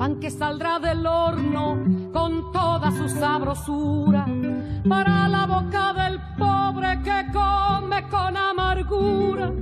[0.00, 1.76] pan que saldrá del horno
[2.10, 4.24] con toda su sabrosura
[4.88, 9.52] para la boca del pobre que come con amargura.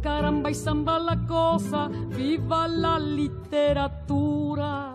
[0.00, 4.94] Caramba y zamba la cosa, viva la literatura.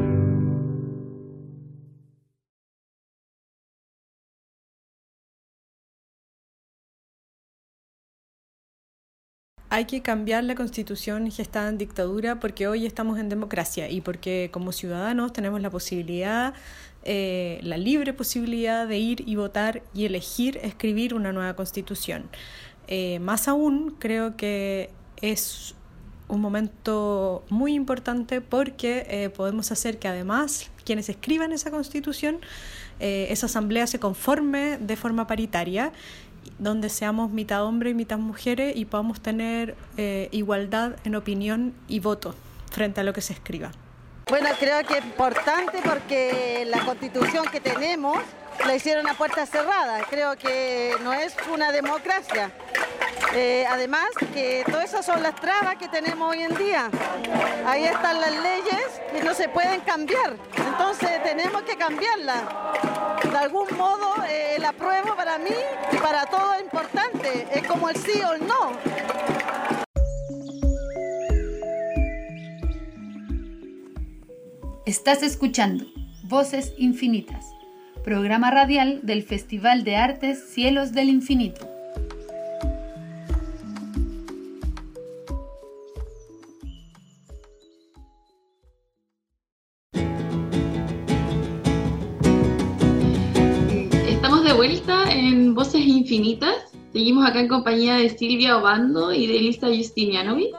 [9.71, 14.49] Hay que cambiar la constitución gestada en dictadura porque hoy estamos en democracia y porque
[14.51, 16.53] como ciudadanos tenemos la posibilidad,
[17.05, 22.25] eh, la libre posibilidad de ir y votar y elegir escribir una nueva constitución.
[22.89, 24.89] Eh, más aún, creo que
[25.21, 25.73] es
[26.27, 32.39] un momento muy importante porque eh, podemos hacer que además quienes escriban esa constitución,
[32.99, 35.91] esa asamblea se conforme de forma paritaria
[36.59, 41.99] donde seamos mitad hombre y mitad mujeres y podamos tener eh, igualdad en opinión y
[41.99, 42.35] voto
[42.69, 43.71] frente a lo que se escriba.
[44.29, 48.17] Bueno, creo que es importante porque la constitución que tenemos
[48.65, 50.03] la hicieron a puertas cerradas.
[50.09, 52.51] Creo que no es una democracia.
[53.33, 56.89] Eh, además, que todas esas son las trabas que tenemos hoy en día.
[57.65, 60.35] Ahí están las leyes que no se pueden cambiar.
[60.57, 62.43] Entonces tenemos que cambiarlas.
[63.23, 65.55] De algún modo, eh, el apruebo para mí
[65.91, 67.47] y para todo es importante.
[67.53, 68.71] Es como el sí o el no.
[74.85, 75.85] Estás escuchando
[76.23, 77.45] Voces Infinitas,
[78.03, 81.67] programa radial del Festival de Artes Cielos del Infinito.
[94.07, 96.55] Estamos de vuelta en Voces Infinitas.
[96.93, 100.55] Seguimos acá en compañía de Silvia Obando y de Elisa Justinianovich.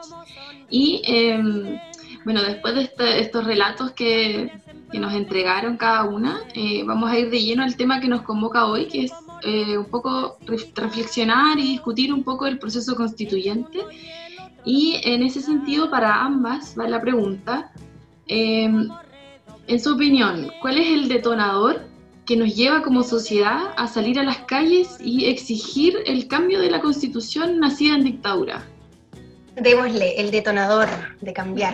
[0.69, 1.77] Y em,
[2.25, 4.51] bueno, después de este- estos relatos que,
[4.93, 8.21] que nos entregaron cada una, eh, vamos a ir de lleno al tema que nos
[8.21, 12.95] convoca hoy, que es eh, un poco ref- reflexionar y discutir un poco el proceso
[12.95, 13.79] constituyente.
[14.63, 17.71] Y en ese sentido, para ambas va la pregunta,
[18.27, 18.87] em,
[19.67, 21.81] en su opinión, ¿cuál es el detonador
[22.25, 26.69] que nos lleva como sociedad a salir a las calles y exigir el cambio de
[26.71, 28.63] la constitución nacida en dictadura?
[29.55, 30.87] Démosle el detonador
[31.19, 31.73] de cambiar.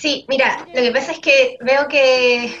[0.00, 2.54] Sí, mira, lo que pasa es que veo que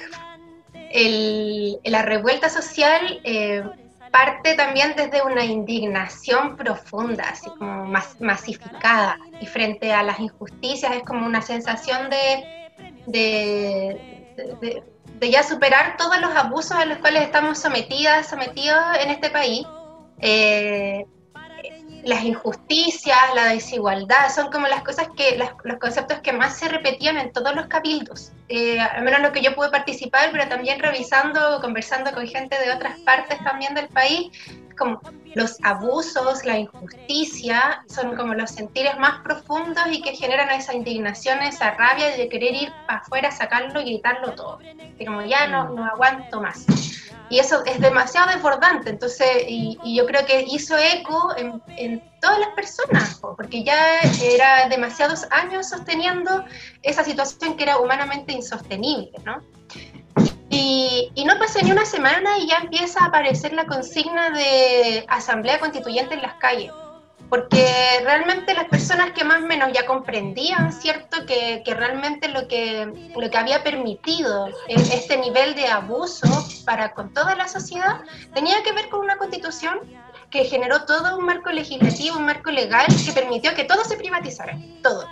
[0.90, 3.62] el- la revuelta social eh,
[4.10, 10.96] parte también desde una indignación profunda, así como mas- masificada, y frente a las injusticias
[10.96, 12.44] es como una sensación de,
[13.06, 14.00] de,
[14.60, 19.66] de- ya superar todos los abusos a los cuales estamos sometidas, sometidos en este país.
[20.20, 21.04] Eh,
[22.04, 27.18] las injusticias, la desigualdad, son como las cosas que, los conceptos que más se repetían
[27.18, 28.32] en todos los cabildos.
[28.48, 32.72] Eh, al menos lo que yo pude participar, pero también revisando, conversando con gente de
[32.72, 34.30] otras partes también del país,
[34.78, 35.00] como
[35.34, 41.42] los abusos, la injusticia, son como los sentires más profundos y que generan esa indignación,
[41.42, 44.58] esa rabia de querer ir para afuera, sacarlo y gritarlo todo.
[44.98, 46.64] Y como ya no, no aguanto más.
[47.30, 52.02] Y eso es demasiado desbordante, entonces, y, y yo creo que hizo eco en, en
[52.22, 56.44] todas las personas, po, porque ya era demasiados años sosteniendo
[56.82, 59.42] esa situación que era humanamente insostenible, ¿no?
[60.58, 65.04] Y, y no pasa ni una semana y ya empieza a aparecer la consigna de
[65.08, 66.72] asamblea constituyente en las calles,
[67.28, 67.64] porque
[68.04, 72.92] realmente las personas que más o menos ya comprendían, ¿cierto?, que, que realmente lo que,
[73.16, 76.26] lo que había permitido el- este nivel de abuso
[76.64, 78.00] para con toda la sociedad
[78.34, 79.78] tenía que ver con una constitución
[80.30, 84.58] que generó todo un marco legislativo, un marco legal que permitió que todo se privatizara,
[84.82, 85.06] todo.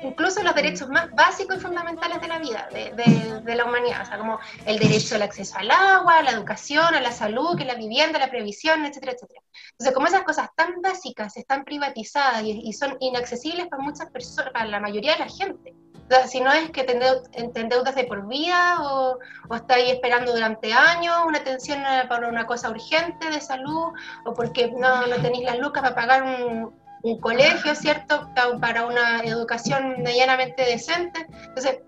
[0.00, 4.18] Incluso los derechos más básicos y fundamentales de la vida, de, la humanidad, o sea,
[4.18, 7.74] como el derecho al acceso al agua, a la educación, a la salud, que la
[7.74, 9.40] vivienda, la previsión, etcétera, etcétera.
[9.72, 14.52] Entonces, como esas cosas tan básicas están privatizadas y, y son inaccesibles para muchas personas,
[14.52, 15.74] para la mayoría de la gente.
[16.08, 19.18] Sea, si no es que te endeu- te endeudas de por vida o,
[19.48, 23.92] o estás ahí esperando durante años una atención eh, para una cosa urgente de salud
[24.24, 26.72] o porque no, no tenéis las lucas para pagar un,
[27.02, 28.28] un colegio, ¿cierto?
[28.60, 31.26] Para una educación medianamente decente.
[31.46, 31.80] Entonces,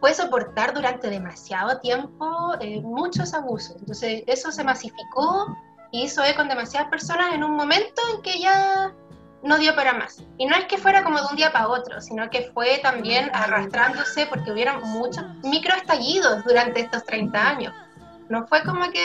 [0.00, 3.76] puede soportar durante demasiado tiempo eh, muchos abusos.
[3.78, 5.56] Entonces, eso se masificó
[5.90, 8.92] y hizo eco en demasiadas personas en un momento en que ya
[9.42, 10.22] no dio para más.
[10.36, 13.30] Y no es que fuera como de un día para otro, sino que fue también
[13.32, 17.74] arrastrándose porque hubieron muchos microestallidos durante estos 30 años.
[18.28, 19.04] No fue como que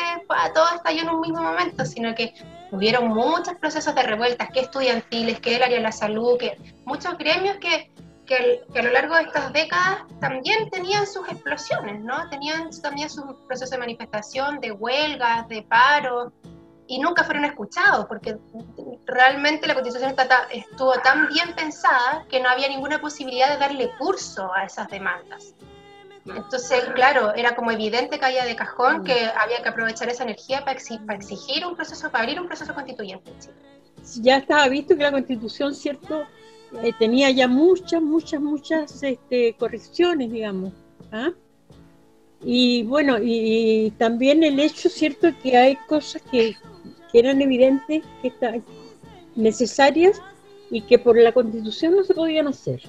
[0.53, 2.33] todo estalló en un mismo momento, sino que
[2.73, 7.17] hubieron muchos procesos de revueltas, que estudiantiles, que el área de la salud, que muchos
[7.19, 7.91] gremios que,
[8.25, 12.29] que, a lo largo de estas décadas también tenían sus explosiones, ¿no?
[12.29, 16.33] Tenían también sus procesos de manifestación, de huelgas, de paros,
[16.87, 18.37] y nunca fueron escuchados, porque
[19.05, 20.15] realmente la constitución
[20.51, 25.53] estuvo tan bien pensada que no había ninguna posibilidad de darle curso a esas demandas.
[26.25, 30.63] Entonces, claro, era como evidente que había de cajón que había que aprovechar esa energía
[30.63, 30.79] para,
[31.15, 33.31] exigir un proceso, para abrir un proceso constituyente
[34.21, 36.23] Ya estaba visto que la constitución, ¿cierto?
[36.81, 40.71] Eh, tenía ya muchas, muchas, muchas este, correcciones, digamos.
[41.11, 41.31] ¿ah?
[42.41, 46.55] Y bueno, y, también el hecho, ¿cierto?, que hay cosas que,
[47.11, 48.63] que eran evidentes, que están
[49.35, 50.21] necesarias
[50.71, 52.81] y que por la constitución no se podían hacer.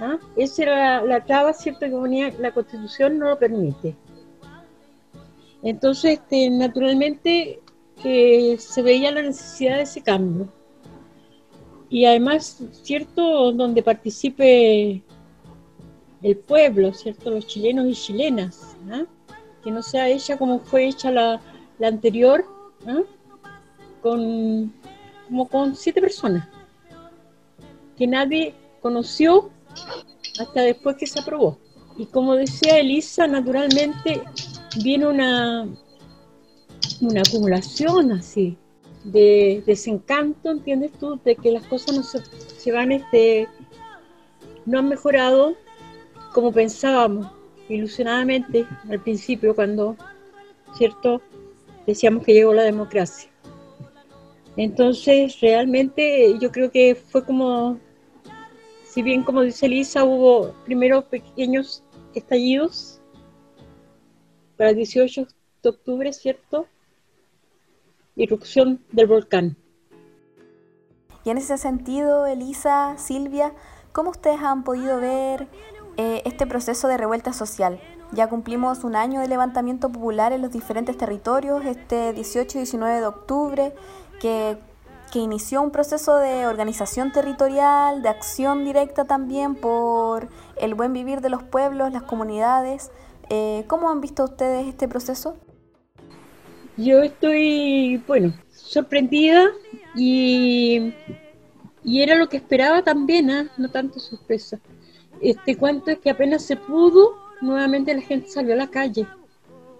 [0.00, 0.18] ¿Ah?
[0.36, 1.80] Esa era la, traba, ¿cierto?
[1.80, 3.96] Que la constitución no lo permite.
[5.62, 7.60] Entonces, este, naturalmente,
[8.02, 10.48] que se veía la necesidad de ese cambio.
[11.88, 13.52] Y además, ¿cierto?
[13.52, 15.02] Donde participe
[16.22, 17.30] el pueblo, ¿cierto?
[17.30, 19.04] Los chilenos y chilenas, ¿ah?
[19.62, 21.40] que no sea hecha como fue hecha la,
[21.78, 22.44] la anterior,
[22.86, 23.02] ¿ah?
[24.02, 24.72] con,
[25.26, 26.48] como con siete personas,
[27.96, 29.50] que nadie conoció
[30.38, 31.58] hasta después que se aprobó.
[31.96, 34.22] Y como decía Elisa, naturalmente
[34.82, 35.68] viene una,
[37.00, 38.56] una acumulación así
[39.04, 41.18] de desencanto, ¿entiendes tú?
[41.24, 43.48] De que las cosas no se, van, este,
[44.66, 45.54] no han mejorado
[46.32, 47.26] como pensábamos
[47.68, 49.96] ilusionadamente al principio cuando,
[50.76, 51.22] ¿cierto?
[51.86, 53.30] Decíamos que llegó la democracia.
[54.56, 57.78] Entonces, realmente yo creo que fue como
[58.90, 63.00] si bien como dice Lisa, hubo primero pequeños estallidos
[64.56, 65.28] para el 18
[65.62, 66.66] de octubre, ¿cierto?
[68.16, 69.56] Irrupción del volcán.
[71.24, 73.54] Y en ese sentido, Elisa, Silvia,
[73.92, 75.46] ¿cómo ustedes han podido ver
[75.96, 77.78] eh, este proceso de revuelta social?
[78.10, 82.98] Ya cumplimos un año de levantamiento popular en los diferentes territorios, este 18 y 19
[82.98, 83.72] de octubre,
[84.20, 84.58] que
[85.10, 91.20] que inició un proceso de organización territorial, de acción directa también por el buen vivir
[91.20, 92.90] de los pueblos, las comunidades.
[93.28, 95.36] Eh, ¿Cómo han visto ustedes este proceso?
[96.76, 99.50] Yo estoy, bueno, sorprendida
[99.94, 100.94] y,
[101.84, 103.50] y era lo que esperaba también, ¿ah?
[103.58, 104.58] no tanto sorpresa.
[105.20, 109.06] Este cuento es que apenas se pudo, nuevamente la gente salió a la calle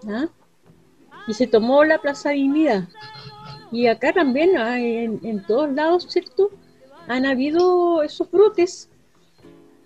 [0.07, 0.27] ¿ah?
[1.27, 2.87] y se tomó la Plaza Dignidad.
[3.71, 6.49] Y acá también, en, todos lados, ¿cierto?
[7.07, 8.89] Han habido esos brotes.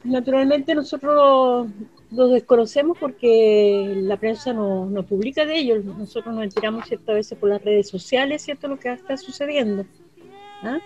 [0.04, 1.68] Naturalmente nosotros
[2.12, 5.86] los desconocemos porque la prensa no, no publica de ellos.
[5.86, 8.68] Nosotros nos enteramos ciertas veces por las redes sociales, ¿cierto?
[8.68, 9.86] Lo que está sucediendo.
[10.64, 10.80] ¿ah?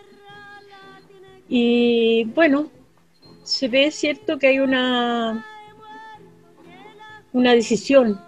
[1.47, 2.69] Y bueno,
[3.43, 5.45] se ve cierto que hay una,
[7.31, 8.19] una decisión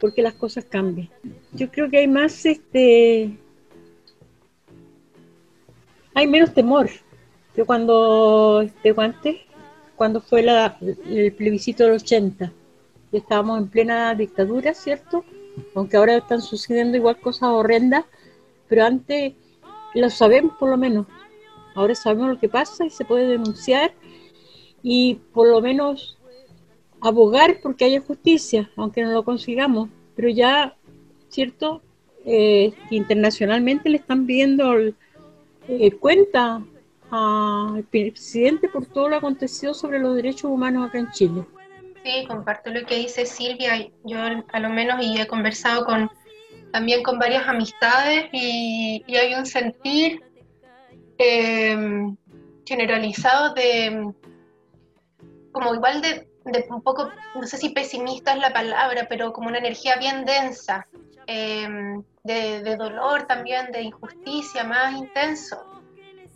[0.00, 1.08] porque las cosas cambian.
[1.52, 3.38] Yo creo que hay más este
[6.16, 6.88] hay menos temor
[7.54, 8.94] que cuando, este,
[9.96, 12.52] cuando fue la, el plebiscito del 80.
[13.12, 15.26] Estábamos en plena dictadura, ¿cierto?
[15.74, 18.06] Aunque ahora están sucediendo igual cosas horrendas,
[18.66, 19.34] pero antes
[19.94, 21.06] lo sabemos por lo menos.
[21.74, 23.92] Ahora sabemos lo que pasa y se puede denunciar
[24.82, 26.16] y por lo menos
[27.02, 29.90] abogar porque haya justicia, aunque no lo consigamos.
[30.14, 30.74] Pero ya,
[31.28, 31.82] ¿cierto?
[32.24, 34.64] Eh, internacionalmente le están viendo
[35.68, 36.62] eh, cuenta
[37.10, 41.44] al presidente por todo lo acontecido sobre los derechos humanos acá en Chile.
[42.04, 43.88] Sí, comparto lo que dice Silvia.
[44.04, 44.18] Yo
[44.52, 46.10] a lo menos y he conversado con
[46.72, 50.22] también con varias amistades y, hay un sentir
[51.18, 52.16] em,
[52.66, 54.12] generalizado de
[55.52, 56.28] como igual de,
[56.68, 60.86] un poco, no sé si pesimista es la palabra, pero como una energía bien densa
[61.26, 65.64] Em, de, dolor también, de injusticia más intenso.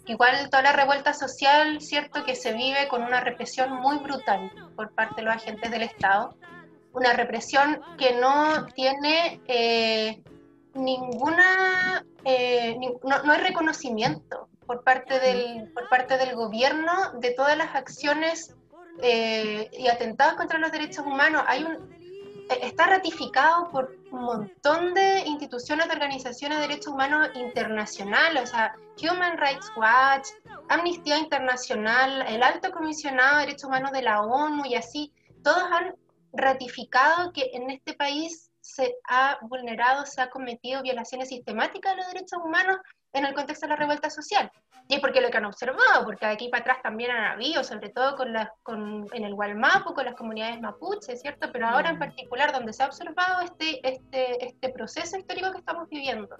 [0.07, 4.93] Igual toda la revuelta social, cierto, que se vive con una represión muy brutal por
[4.93, 6.35] parte de los agentes del Estado,
[6.93, 10.21] una represión que no tiene eh,
[10.75, 17.75] ninguna, eh, no, hay reconocimiento por parte del, por parte del gobierno de todas las
[17.77, 18.57] acciones
[19.03, 21.45] eh, y atentados contra los derechos humanos.
[21.47, 22.00] Hay un,
[22.55, 28.75] está ratificado por un montón de instituciones de organizaciones de derechos humanos internacionales, o sea,
[29.03, 30.29] Human Rights Watch,
[30.69, 35.95] Amnistía Internacional, el Alto Comisionado de Derechos Humanos de la ONU y así, todos han
[36.33, 42.13] ratificado que en este país se ha vulnerado, se ha cometido violaciones sistemáticas de los
[42.13, 42.77] derechos humanos
[43.13, 44.51] en el contexto de la revuelta social.
[44.89, 47.91] Y es porque lo que han observado, porque aquí para atrás también han habido, sobre
[47.91, 51.49] todo con las, con, en el Gualmapu, con las comunidades mapuche, ¿cierto?
[51.53, 55.89] Pero ahora en particular, donde se ha observado este, este, este proceso histórico que estamos
[55.89, 56.37] viviendo.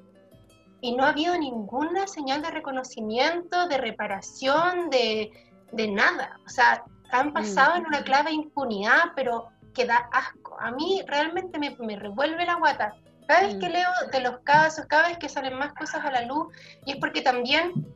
[0.81, 5.31] Y no ha habido ninguna señal de reconocimiento, de reparación, de,
[5.73, 6.39] de nada.
[6.47, 10.57] O sea, han pasado en una clave impunidad, pero que da asco.
[10.59, 12.95] A mí realmente me, me revuelve la guata.
[13.31, 16.23] Cada vez que leo de los casos, cada vez que salen más cosas a la
[16.23, 16.53] luz,
[16.85, 17.87] y es porque también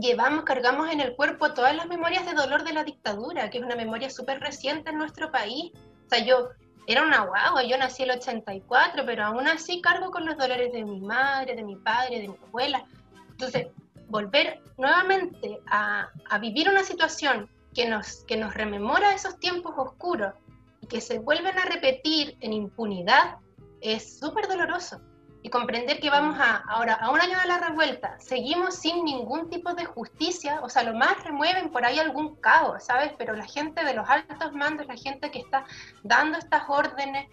[0.00, 3.64] llevamos, cargamos en el cuerpo todas las memorias de dolor de la dictadura, que es
[3.64, 5.70] una memoria súper reciente en nuestro país.
[6.06, 6.48] O sea, yo
[6.88, 10.72] era una guagua, yo nací en el 84, pero aún así cargo con los dolores
[10.72, 12.84] de mi madre, de mi padre, de mi abuela.
[13.30, 13.68] Entonces,
[14.08, 20.34] volver nuevamente a, a vivir una situación que nos, que nos rememora esos tiempos oscuros
[20.80, 23.36] y que se vuelven a repetir en impunidad
[23.84, 25.00] es súper doloroso
[25.42, 29.50] y comprender que vamos a, ahora a un año de la revuelta, seguimos sin ningún
[29.50, 33.12] tipo de justicia, o sea, lo más remueven por ahí algún caos, ¿sabes?
[33.18, 35.66] Pero la gente de los altos mandos, la gente que está
[36.02, 37.28] dando estas órdenes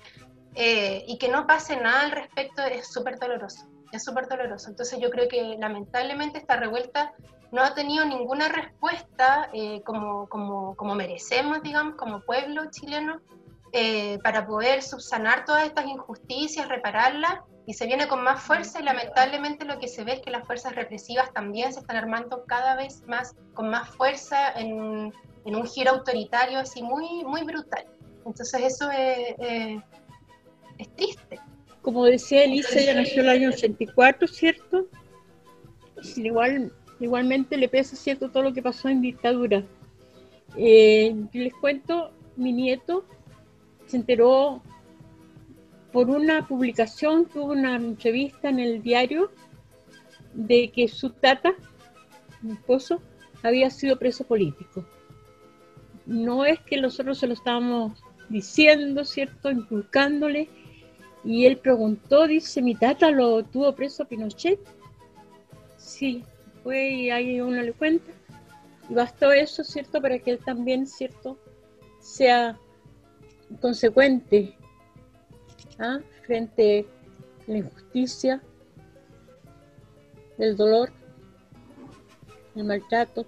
[0.55, 4.69] eh, y que no pase nada al respecto es súper doloroso, es súper doloroso.
[4.69, 7.13] Entonces yo creo que lamentablemente esta revuelta
[7.53, 13.21] no ha tenido ninguna respuesta eh, como, como, como merecemos, digamos, como pueblo chileno,
[13.73, 18.83] eh, para poder subsanar todas estas injusticias, repararlas y se viene con más fuerza y
[18.83, 22.75] lamentablemente lo que se ve es que las fuerzas represivas también se están armando cada
[22.75, 25.13] vez más con más fuerza en,
[25.45, 27.85] en un giro autoritario así muy, muy brutal.
[28.25, 29.35] Entonces eso es,
[30.77, 31.39] es triste.
[31.81, 34.87] Como decía Elisa, ella nació en el año 84, ¿cierto?
[36.15, 39.63] Igual, igualmente le pesa, ¿cierto?, todo lo que pasó en dictadura.
[40.57, 43.05] Eh, les cuento, mi nieto
[43.91, 44.61] se enteró
[45.91, 49.31] por una publicación, tuvo una entrevista en el diario
[50.33, 51.53] de que su tata,
[52.41, 53.01] mi esposo,
[53.43, 54.85] había sido preso político.
[56.05, 59.51] No es que nosotros se lo estábamos diciendo, ¿cierto?
[59.51, 60.47] Inculcándole.
[61.25, 64.59] Y él preguntó, dice, ¿mi tata lo tuvo preso Pinochet?
[65.75, 66.23] Sí,
[66.63, 68.11] fue y ahí uno le cuenta.
[68.89, 70.01] Y bastó eso, ¿cierto?
[70.01, 71.37] Para que él también, ¿cierto?
[71.99, 72.57] Sea
[73.59, 74.57] consecuente
[75.79, 75.99] ¿ah?
[76.25, 76.87] frente
[77.47, 78.41] a la injusticia,
[80.37, 80.91] el dolor,
[82.55, 83.25] el maltrato.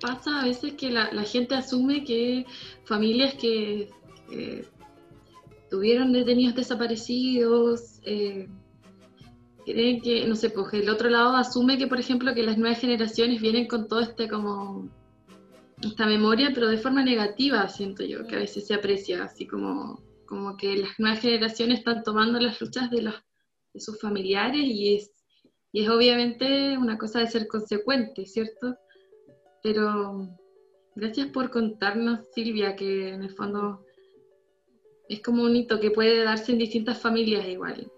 [0.00, 2.44] Pasa a veces que la, gente asume que
[2.84, 3.88] familias que
[5.72, 8.46] tuvieron detenidos desaparecidos, eh,
[9.64, 12.78] creen que, no sé, pues el otro lado asume que, por ejemplo, que las nuevas
[12.78, 14.90] generaciones vienen con todo este como
[15.82, 20.02] esta memoria, pero de forma negativa, siento yo, que a veces se aprecia, así como,
[20.26, 23.14] como que las nuevas generaciones están tomando las luchas de, los,
[23.74, 25.10] de sus familiares y es,
[25.72, 28.76] y es obviamente una cosa de ser consecuente, ¿cierto?
[29.62, 30.28] Pero
[30.94, 33.84] gracias por contarnos, Silvia, que en el fondo
[35.08, 37.90] es como un hito que puede darse en distintas familias igual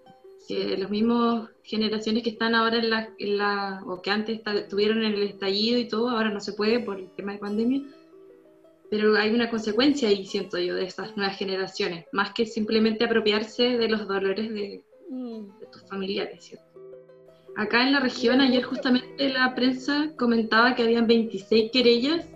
[0.47, 5.03] que los mismos generaciones que están ahora en la, en la o que antes estuvieron
[5.03, 7.83] en el estallido y todo, ahora no se puede por el tema de pandemia,
[8.91, 13.77] pero hay una consecuencia ahí, siento yo, de estas nuevas generaciones, más que simplemente apropiarse
[13.77, 16.65] de los dolores de, de tus familiares, ¿cierto?
[17.57, 22.29] Acá en la región, ayer justamente la prensa comentaba que habían 26 querellas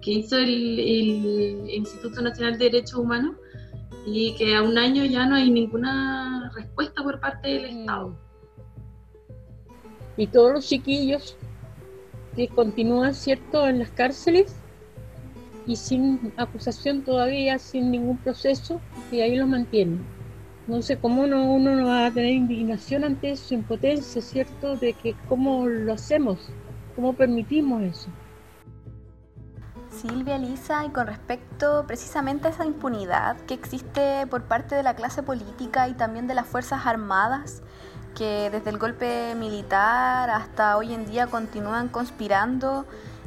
[0.00, 3.36] que hizo el, el Instituto Nacional de Derechos Humanos
[4.06, 7.80] y que a un año ya no hay ninguna respuesta por parte del mm.
[7.80, 8.14] Estado.
[10.16, 11.36] Y todos los chiquillos
[12.36, 14.56] que continúan, ¿cierto?, en las cárceles
[15.66, 18.80] y sin acusación todavía, sin ningún proceso,
[19.10, 20.04] y ahí los mantienen.
[20.66, 24.92] No sé cómo uno, uno no va a tener indignación ante su impotencia, ¿cierto?, de
[24.92, 26.48] que cómo lo hacemos,
[26.94, 28.08] cómo permitimos eso.
[29.94, 34.94] Silvia, Lisa, y con respecto precisamente a esa impunidad que existe por parte de la
[34.94, 37.62] clase política y también de las Fuerzas Armadas,
[38.14, 42.84] que desde el golpe militar hasta hoy en día continúan conspirando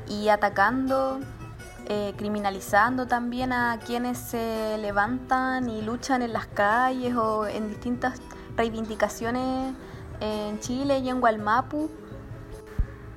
[0.08, 1.20] y atacando,
[1.88, 8.20] eh, criminalizando también a quienes se levantan y luchan en las calles o en distintas
[8.56, 9.74] reivindicaciones
[10.20, 11.90] en Chile y en Gualmapu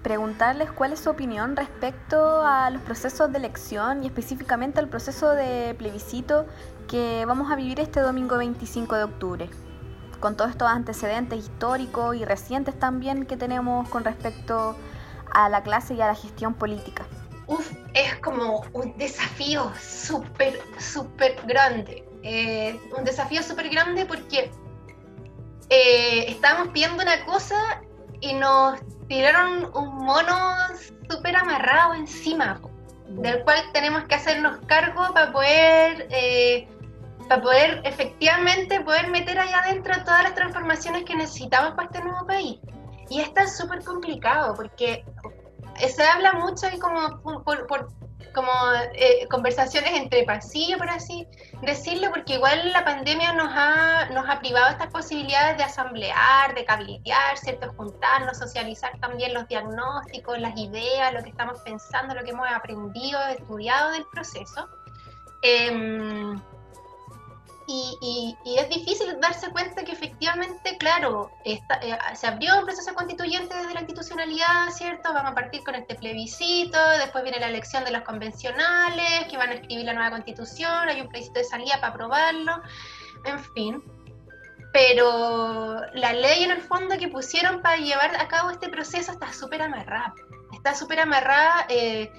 [0.03, 5.30] preguntarles cuál es su opinión respecto a los procesos de elección y específicamente al proceso
[5.30, 6.46] de plebiscito
[6.88, 9.51] que vamos a vivir este domingo 25 de octubre,
[10.18, 14.76] con todos estos antecedentes históricos y recientes también que tenemos con respecto
[15.32, 17.07] a la clase y a la gestión política.
[17.46, 22.05] Uf, es como un desafío súper, súper grande.
[22.22, 24.51] Eh, un desafío súper grande porque
[25.68, 27.80] eh, estábamos pidiendo una cosa
[28.20, 30.54] y nos tiraron un mono
[31.08, 32.60] súper amarrado encima,
[33.08, 36.68] del cual tenemos que hacernos cargo para poder, eh,
[37.28, 42.26] para poder efectivamente poder meter ahí adentro todas las transformaciones que necesitamos para este nuevo
[42.26, 42.60] país.
[43.08, 45.04] Y está súper complicado porque
[45.88, 47.88] se habla mucho y como por,
[48.33, 48.51] como
[48.95, 51.26] eh, conversaciones entre pasillos, por así
[51.62, 56.64] decirlo, porque igual la pandemia nos ha, nos ha privado estas posibilidades de asamblear, de
[56.64, 57.72] cabildear, ¿cierto?
[57.76, 63.20] juntarnos, socializar también los diagnósticos, las ideas, lo que estamos pensando, lo que hemos aprendido,
[63.28, 64.68] estudiado del proceso.
[65.43, 66.35] Eh,
[67.72, 71.60] y, es difícil darse cuenta que efectivamente, claro, eh,
[72.14, 75.12] se abrió un proceso constituyente desde la institucionalidad, ¿cierto?
[75.12, 79.50] Vamos a partir con este plebiscito, después viene la elección de los convencionales, que van
[79.50, 82.60] a escribir la nueva constitución, hay un plebiscito de salida para aprobarlo,
[83.24, 83.82] en fin.
[84.72, 89.32] Pero la ley en el fondo que pusieron para llevar a cabo este proceso está
[89.32, 90.14] súper amarrada,
[90.52, 92.10] está súper amarrada eh,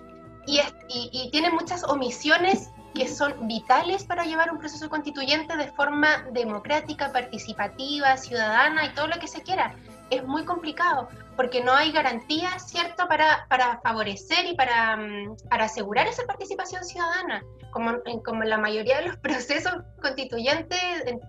[0.47, 6.25] y, y tiene muchas omisiones que son vitales para llevar un proceso constituyente de forma
[6.31, 9.75] democrática, participativa, ciudadana y todo lo que se quiera.
[10.09, 11.07] Es muy complicado
[11.41, 16.83] porque no hay garantías, ¿cierto?, para, para favorecer y para, mm, para asegurar esa participación
[16.83, 19.73] ciudadana, como, como en la mayoría de los procesos
[20.03, 21.19] constituyentes en,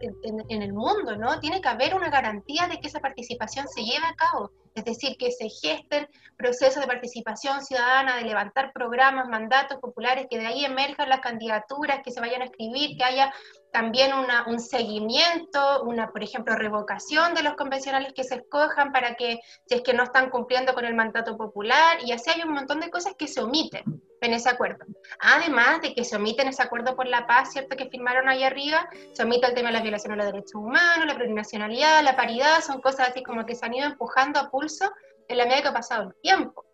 [0.51, 1.41] en el mundo, ¿no?
[1.41, 5.17] Tiene que haber una garantía de que esa participación se lleve a cabo es decir,
[5.19, 10.65] que se gesten procesos de participación ciudadana, de levantar programas, mandatos populares, que de ahí
[10.65, 13.33] emerjan las candidaturas, que se vayan a escribir, que haya
[13.73, 19.15] también una, un seguimiento, una, por ejemplo, revocación de los convencionales que se escojan para
[19.15, 22.53] que, si es que no están cumpliendo con el mandato popular, y así hay un
[22.53, 24.85] montón de cosas que se omiten en ese acuerdo.
[25.21, 28.45] Además de que se omite en ese acuerdo por la paz, ¿cierto?, que firmaron ahí
[28.45, 32.17] arriba, se omite el tema de las violaciones de los derechos humanos, la plurinacionalidad, la
[32.17, 34.93] paridad, son cosas así como que se han ido empujando a pulso
[35.29, 36.65] en la medida que ha pasado el tiempo.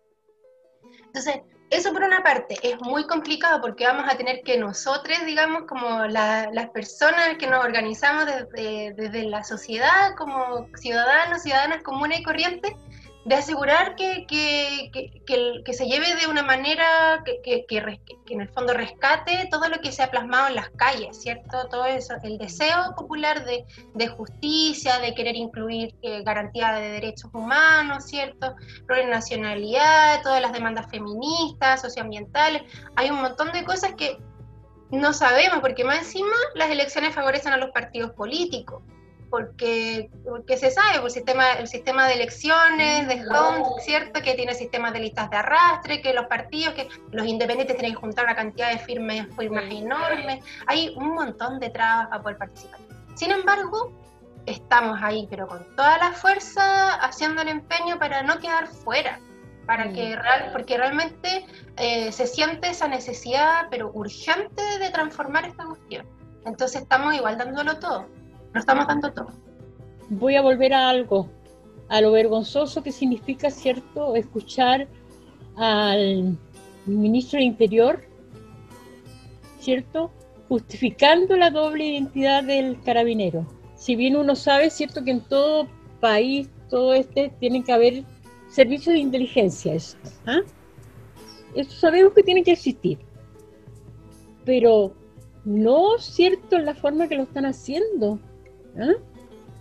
[1.05, 5.63] Entonces, eso por una parte es muy complicado porque vamos a tener que nosotros, digamos,
[5.67, 12.23] como las personas que nos organizamos desde, desde, la sociedad, como ciudadanos, ciudadanas comunes y
[12.23, 12.73] corrientes,
[13.25, 14.89] de asegurar que, que,
[15.25, 17.65] que, que, se lleve de una manera que,
[18.29, 21.67] en el fondo rescate todo lo que se ha plasmado en las calles, ¿cierto?
[21.69, 27.29] Todo eso, el deseo popular de, de justicia, de querer incluir eh, garantía de derechos
[27.33, 28.55] humanos, ¿cierto?
[29.09, 32.63] nacionalidad, todas las demandas feministas, socioambientales,
[32.95, 34.17] hay un montón de cosas que
[34.91, 38.81] no sabemos, porque más encima las elecciones favorecen a los partidos políticos
[39.29, 44.21] porque, porque se sabe, por el sistema, el sistema de elecciones, de Hunt, ¿cierto?
[44.21, 48.01] Que tiene sistemas de listas de arrastre, que los partidos, que los independientes tienen que
[48.01, 50.43] juntar una cantidad de firmas, firmas enormes.
[50.67, 52.79] Hay un montón de trabas para poder participar.
[53.15, 53.93] Sin embargo,
[54.45, 59.19] estamos ahí, pero con toda la fuerza, haciendo el empeño para no quedar fuera,
[59.65, 61.45] para que real, porque realmente
[61.77, 66.07] eh, se siente esa necesidad, pero urgente, de transformar esta cuestión.
[66.45, 68.07] Entonces estamos igual dándolo todo.
[68.53, 69.29] No estamos dando todo.
[70.09, 71.29] Voy a volver a algo,
[71.87, 74.87] a lo vergonzoso que significa, ¿cierto?, escuchar
[75.55, 76.37] al
[76.85, 78.03] ministro de Interior,
[79.59, 80.11] ¿cierto?,
[80.47, 83.45] justificando la doble identidad del carabinero.
[83.75, 85.67] Si bien uno sabe, ¿cierto?, que en todo
[85.99, 88.03] país, todo este, tiene que haber
[88.49, 89.75] servicios de inteligencia.
[89.75, 90.41] Eso, ¿ah?
[91.53, 92.97] eso sabemos que tiene que existir.
[94.43, 94.93] Pero
[95.45, 98.19] no, ¿cierto?, en la forma que lo están haciendo.
[98.77, 98.93] ¿Ah?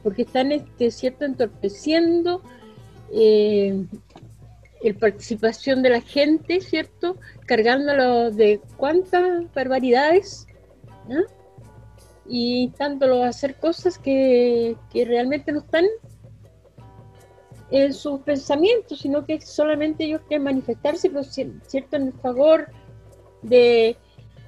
[0.02, 2.42] porque están este, cierto entorpeciendo
[3.12, 3.84] eh,
[4.82, 7.16] la participación de la gente, ¿cierto?
[7.46, 10.46] Cargándolo de cuántas barbaridades
[11.10, 11.22] ¿ah?
[12.26, 15.86] y instándolos a hacer cosas que, que, realmente no están
[17.70, 21.96] en sus pensamientos, sino que solamente ellos quieren manifestarse, pero, ¿cierto?
[21.96, 22.68] En el favor
[23.42, 23.96] de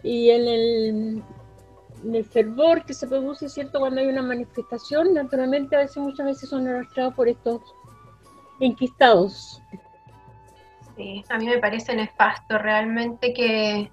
[0.03, 1.23] y en el
[2.05, 3.81] el fervor que se produce, ¿cierto?
[3.81, 7.61] Cuando hay una manifestación, naturalmente a veces, muchas veces son arrastrados por estos
[8.61, 9.63] enquistados.
[10.97, 13.91] Sí, a mí me parece nefasto realmente que,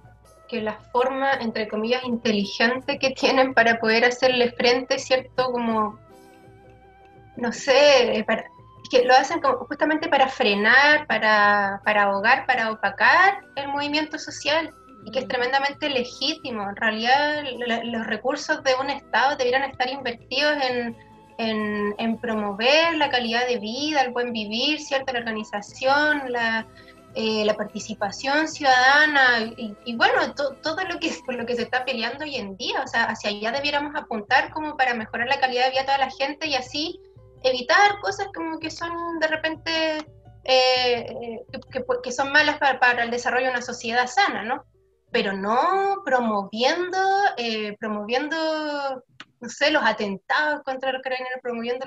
[0.48, 5.50] que la forma, entre comillas, inteligente que tienen para poder hacerle frente, ¿cierto?
[5.52, 5.98] Como,
[7.36, 8.44] no sé, para,
[8.90, 15.10] que lo hacen justamente para frenar, para, para ahogar, para opacar el movimiento social y
[15.10, 16.68] que es tremendamente legítimo.
[16.68, 17.44] En realidad,
[17.84, 20.96] los recursos de un Estado deberían estar invertidos en,
[21.38, 25.12] en, promover la calidad de vida, el buen vivir, ¿cierto?
[25.12, 26.66] la organización, la,
[27.14, 32.24] eh, la participación ciudadana y, bueno, todo lo que, por lo que se está peleando
[32.24, 32.82] hoy en día.
[32.82, 35.98] O sea, hacia allá debiéramos apuntar como para mejorar la calidad de vida de toda
[35.98, 37.00] la gente y así
[37.42, 39.98] evitar cosas como que son de repente
[40.44, 41.46] eh, eh,
[42.02, 44.64] que, son malas para, para, el desarrollo de una sociedad sana, ¿no?
[45.10, 46.98] Pero no promoviendo,
[47.36, 48.36] eh, promoviendo,
[49.40, 51.86] no sé, los atentados contra los carabineros, promoviendo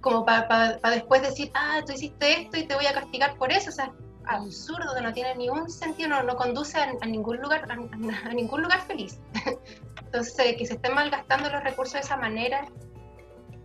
[0.00, 3.70] como para después decir, ah, tú hiciste esto y te voy a castigar por eso,
[3.70, 3.90] o sea,
[4.26, 8.80] absurdo, no tiene ningún sentido, no, no conduce a, ningún lugar, a, a, ningún lugar
[8.82, 9.18] feliz.
[10.04, 12.66] Entonces, que se estén malgastando los recursos de esa manera,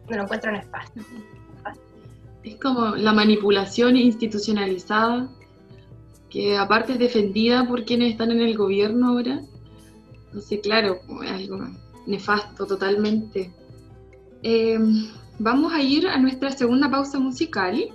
[0.09, 1.01] no lo encuentro nefasto.
[2.43, 5.29] Es como la manipulación institucionalizada,
[6.29, 9.41] que aparte es defendida por quienes están en el gobierno ahora.
[10.27, 11.67] Entonces, claro, es algo
[12.05, 13.51] nefasto totalmente.
[14.43, 15.07] Em,
[15.39, 17.89] vamos a ir a nuestra segunda pausa musical.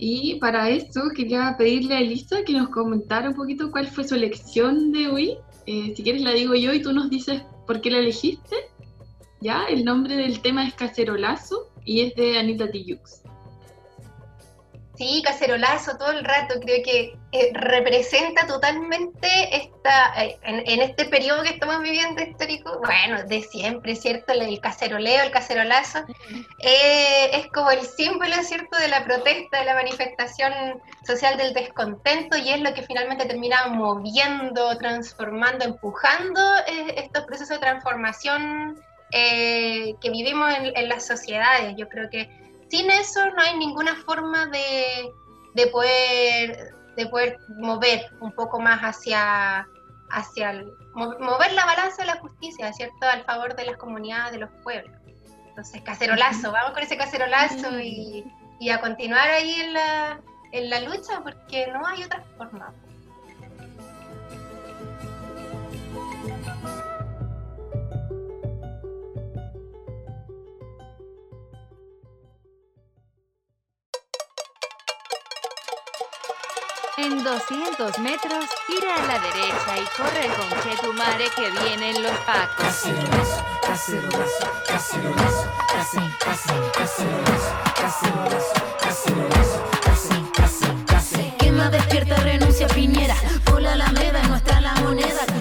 [0.00, 4.14] Y para eso quería pedirle a Elisa que nos comentara un poquito cuál fue su
[4.14, 5.36] elección de hoy.
[5.66, 8.56] Eh, si quieres la digo yo y tú nos dices por qué la elegiste.
[9.40, 9.64] ¿ya?
[9.64, 13.22] El nombre del tema es Cacerolazo y es de Anita Tijoux.
[14.98, 21.44] Sí, cacerolazo todo el rato, creo que eh, representa totalmente esta, eh, en, este periodo
[21.44, 24.32] que estamos viviendo histórico, bueno, de siempre, ¿cierto?
[24.32, 26.00] El, caceroleo, el cacerolazo,
[26.64, 30.52] eh, es como el símbolo, ¿cierto?, de la protesta, de la manifestación
[31.06, 36.40] social del descontento y es lo que finalmente termina moviendo, transformando, empujando
[36.96, 38.82] estos procesos de transformación
[39.12, 41.76] que vivimos en, las sociedades.
[41.76, 45.10] Yo creo que sin eso no hay ninguna forma de,
[45.54, 49.66] de, poder, de poder mover un poco más hacia,
[50.10, 50.64] hacia
[50.94, 53.06] mover la balanza de la justicia, ¿cierto?
[53.06, 54.92] Al favor de las comunidades, de los pueblos.
[55.48, 58.24] Entonces, cacerolazo, vamos con ese cacerolazo y,
[58.60, 60.20] y a continuar ahí en la,
[60.52, 62.72] en la lucha porque no hay otra forma.
[77.00, 80.48] En 200 metros, gira a la derecha y corre con
[80.82, 82.66] tu madre que vienen los pacos.
[82.66, 93.14] Cacerolazo, cacerolazo, cacerolazo, cacerolazo, cacerolazo, cacerolazo, cacerolazo, cacerolazo, Quema, despierta, renuncia, piñera.
[93.44, 94.57] Por la alameda, nuestra.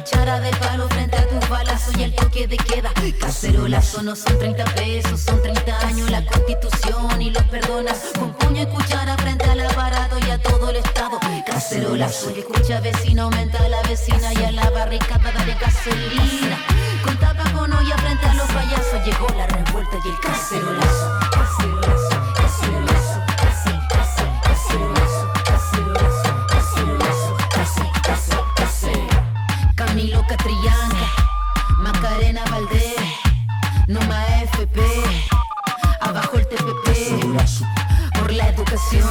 [0.09, 2.93] Cuchara de palo frente a tus balazos y el toque de queda.
[3.19, 7.99] Cacerolazo no son 30 pesos, son 30 años la constitución y los perdonas.
[8.17, 11.19] Con puño y cuchara frente al aparato y a todo el estado.
[11.45, 16.57] Cacerolazo y escucha vecino, aumenta la vecina y a la barricada dale gasolina.
[17.03, 20.19] Con tapa con olla frente a los payasos llegó la revuelta y el.
[20.21, 22.96] Cacerolazo, cacerolazo, cacerolazo,
[32.37, 32.95] Macarena Valdés,
[33.87, 34.81] Numa FP,
[36.01, 39.07] abajo el TPP, por la educación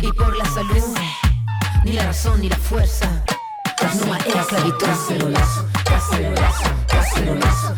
[0.00, 0.96] y por la salud
[1.84, 3.24] ni la razón ni la fuerza.
[4.04, 4.86] No hay esclavitud.
[4.86, 7.76] Cacerolazo, cacerolazo, cacerolazo,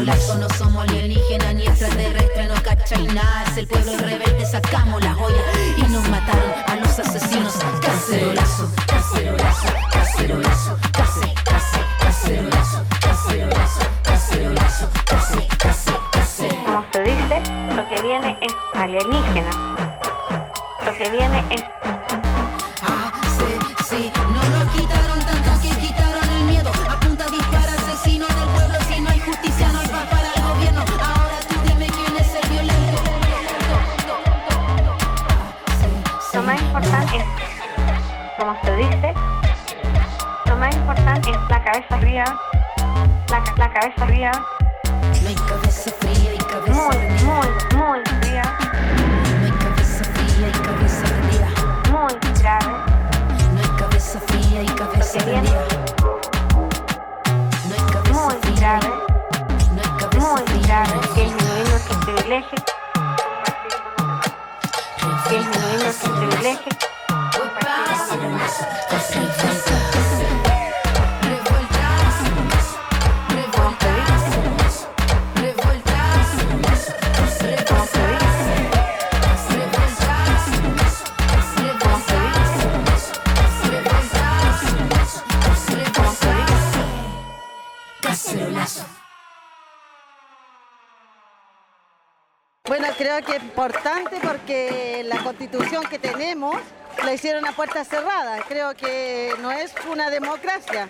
[0.00, 3.44] No somos alienígenas ni extraterrestres, no cachai nada.
[3.50, 5.36] Es el pueblo rebelde, sacamos la joya
[5.76, 7.52] y nos mataron a los asesinos.
[7.82, 16.00] Cacerolazo, cacerolazo, cacerolazo, cacerolazo, cacerolazo, cacerolazo, cacerolazo, cacerolazo,
[16.64, 17.42] Como se dice,
[17.76, 19.50] lo que viene es alienígena.
[20.86, 21.62] Lo que viene es
[97.14, 98.42] hicieron a puertas cerradas.
[98.48, 100.88] Creo que no es una democracia.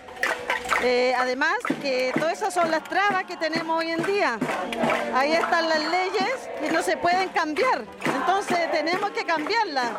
[0.83, 4.39] Eh, además, que todas esas son las trabas que tenemos hoy en día.
[5.15, 7.85] Ahí están las leyes que no se pueden cambiar.
[8.05, 9.91] Entonces tenemos que cambiarlas.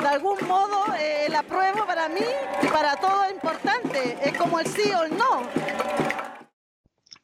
[0.00, 2.24] De algún modo, eh, el apruebo para mí
[2.62, 4.18] y para todos es importante.
[4.22, 6.01] Es como el sí o el no.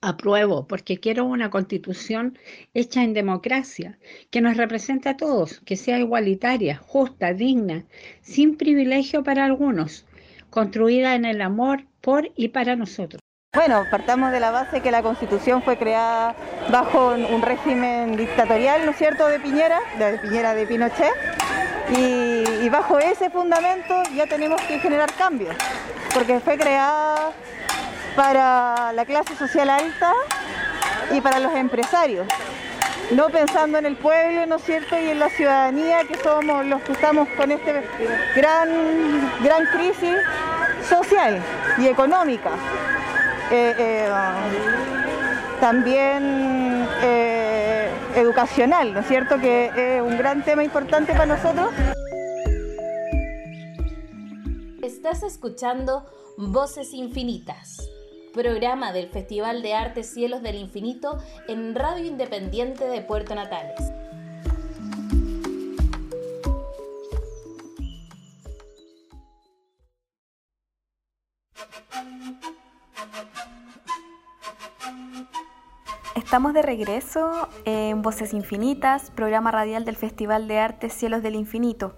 [0.08, 2.38] Apruebo, porque quiero una constitución
[2.74, 3.98] hecha en democracia,
[4.30, 7.84] que nos represente a todos, que sea igualitaria, justa, digna,
[8.22, 10.06] sin privilegio para algunos,
[10.50, 13.20] construida en el amor por y para nosotros.
[13.54, 16.34] Bueno, partamos de la base que la constitución fue creada
[16.70, 21.14] bajo un régimen dictatorial, ¿no es cierto?, de Piñera, de Piñera de Pinochet,
[21.96, 25.56] y, y bajo ese fundamento ya tenemos que generar cambios,
[26.14, 27.32] porque fue creada
[28.16, 30.12] para la clase social alta
[31.12, 32.26] y para los empresarios.
[33.10, 34.98] No pensando en el pueblo, ¿no es cierto?
[34.98, 37.82] Y en la ciudadanía, que somos los que estamos con esta
[38.34, 38.68] gran,
[39.42, 40.16] gran crisis
[40.86, 41.40] social
[41.78, 42.50] y económica.
[43.50, 44.08] Eh, eh,
[45.58, 49.38] también eh, educacional, ¿no es cierto?
[49.38, 51.70] Que es un gran tema importante para nosotros.
[54.82, 56.04] Estás escuchando
[56.36, 57.87] Voces Infinitas
[58.38, 61.18] programa del Festival de Arte Cielos del Infinito
[61.48, 63.74] en Radio Independiente de Puerto Natales.
[76.14, 81.96] Estamos de regreso en Voces Infinitas, programa radial del Festival de Arte Cielos del Infinito.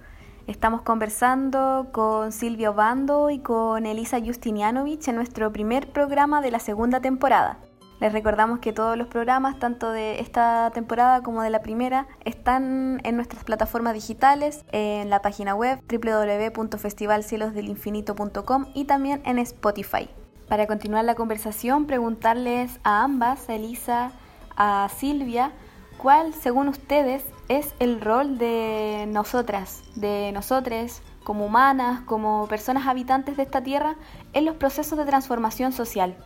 [0.51, 6.59] Estamos conversando con Silvia Obando y con Elisa Justinianovich en nuestro primer programa de la
[6.59, 7.61] segunda temporada.
[8.01, 13.01] Les recordamos que todos los programas, tanto de esta temporada como de la primera, están
[13.05, 20.11] en nuestras plataformas digitales, en la página web www.festivalcielosdelinfinito.com y también en Spotify.
[20.49, 24.11] Para continuar la conversación, preguntarles a ambas, a Elisa,
[24.57, 25.53] a Silvia,
[26.01, 33.37] cuál, según ustedes, es el rol de nosotras, de nosotres, como humanas, como personas habitantes
[33.37, 33.97] de esta tierra,
[34.33, 36.17] en los procesos de transformación social.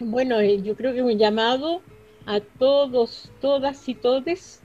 [0.00, 1.82] Bueno, eh, yo creo que un llamado
[2.24, 4.62] a todos, todas y todes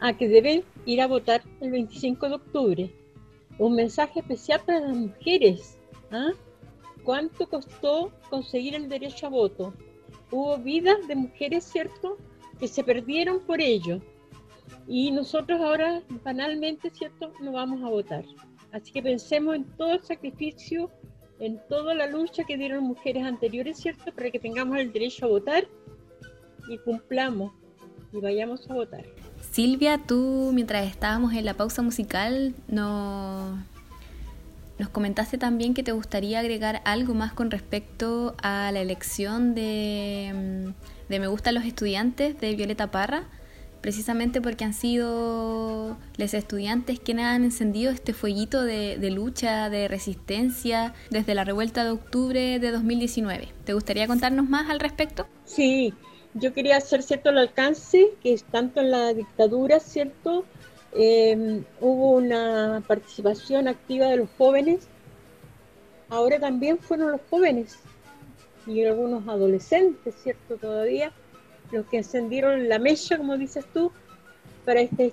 [0.00, 2.94] a que deben ir a votar el 25 de octubre.
[3.58, 5.78] Un mensaje especial para las mujeres.
[6.12, 6.32] ¿ah?
[7.02, 9.72] ¿Cuánto costó conseguir el derecho a voto?
[10.30, 12.18] Hubo vidas de mujeres, ¿cierto?,
[12.60, 14.00] que se perdieron por ello.
[14.86, 18.24] Y nosotros ahora, banalmente, ¿cierto?, no vamos a votar.
[18.72, 20.90] Así que pensemos en todo el sacrificio,
[21.40, 25.28] en toda la lucha que dieron mujeres anteriores, ¿cierto?, para que tengamos el derecho a
[25.28, 25.66] votar
[26.68, 27.52] y cumplamos
[28.12, 29.04] y vayamos a votar.
[29.50, 33.58] Silvia, tú mientras estábamos en la pausa musical no,
[34.78, 40.72] nos comentaste también que te gustaría agregar algo más con respecto a la elección de,
[41.10, 43.24] de Me Gustan los Estudiantes de Violeta Parra
[43.80, 50.94] precisamente porque han sido los estudiantes quienes han encendido este fueguito de, lucha, de resistencia
[51.10, 53.48] desde la revuelta de octubre de 2019.
[53.64, 55.26] ¿Te gustaría contarnos más al respecto?
[55.46, 55.94] Sí,
[56.34, 60.44] yo quería hacer cierto el alcance, que es tanto en la dictadura, ¿cierto?
[60.92, 64.86] Em, hubo una participación activa de los jóvenes,
[66.08, 67.78] ahora también fueron los jóvenes
[68.70, 70.56] y algunos adolescentes, ¿cierto?
[70.56, 71.12] Todavía
[71.72, 73.92] los que encendieron la mecha, como dices tú,
[74.64, 75.12] para este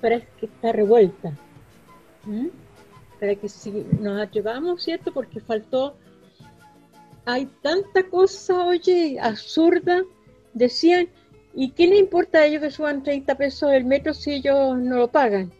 [0.00, 1.36] para esta revuelta.
[3.18, 3.70] Para que si
[4.00, 5.12] nos llevamos, ¿cierto?
[5.12, 5.94] Porque faltó,
[7.26, 10.02] hay tanta cosa, oye, absurda.
[10.54, 11.08] Decían,
[11.54, 14.96] ¿y qué le importa a ellos que suban 30 pesos el metro si ellos no
[14.96, 15.52] lo pagan?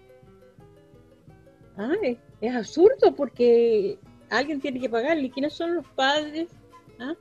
[2.40, 3.98] es, absurdo porque
[4.28, 5.30] alguien tiene que pagarle.
[5.30, 6.48] ¿Quiénes son los padres?
[7.00, 7.14] ¿Ah?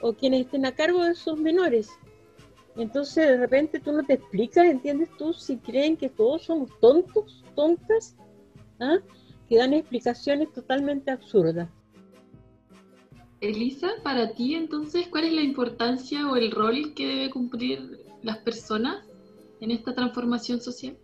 [0.00, 1.88] o quienes estén a cargo de esos menores.
[2.76, 5.32] Entonces de repente tú no te explicas, ¿entiendes tú?
[5.32, 8.16] Si creen que todos somos tontos, tontas,
[8.80, 8.98] ¿ah?
[9.48, 11.70] que dan explicaciones totalmente absurdas.
[13.40, 18.38] Elisa, para ti entonces, ¿cuál es la importancia o el rol que debe cumplir las
[18.38, 19.04] personas
[19.60, 20.96] en esta transformación social?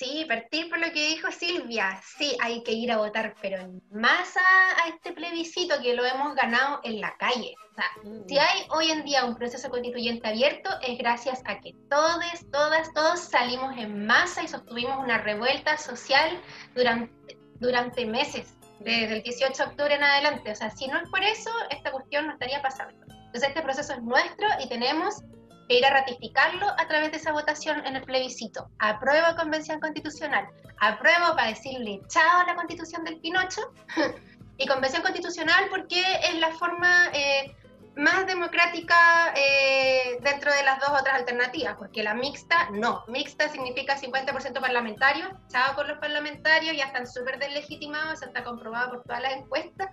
[0.00, 2.00] Sí, partir por lo que dijo Silvia.
[2.16, 4.40] Sí, hay que ir a votar, pero en masa
[4.82, 7.54] a este plebiscito que lo hemos ganado en la calle.
[7.72, 7.84] O sea,
[8.26, 12.90] si hay hoy en día un proceso constituyente abierto, es gracias a que todos, todas,
[12.94, 16.30] todos salimos en masa y sostuvimos una revuelta social
[16.74, 20.50] durante, durante meses, desde el 18 de octubre en adelante.
[20.50, 23.04] O sea, si no es por eso, esta cuestión no estaría pasando.
[23.04, 25.22] Entonces, este proceso es nuestro y tenemos
[25.70, 28.68] e ir a ratificarlo a través de esa votación en el plebiscito.
[28.80, 30.48] Apruebo Convención Constitucional,
[30.78, 33.72] apruebo para decirle chao a la Constitución del Pinocho,
[34.60, 37.56] y Convención Constitucional porque es la forma eh,
[37.96, 43.04] más democrática eh, dentro de las dos otras alternativas, porque la mixta no.
[43.08, 48.90] Mixta significa 50% parlamentario, chao con los parlamentarios, ya están súper deslegitimados, se está comprobado
[48.90, 49.88] por todas las encuestas,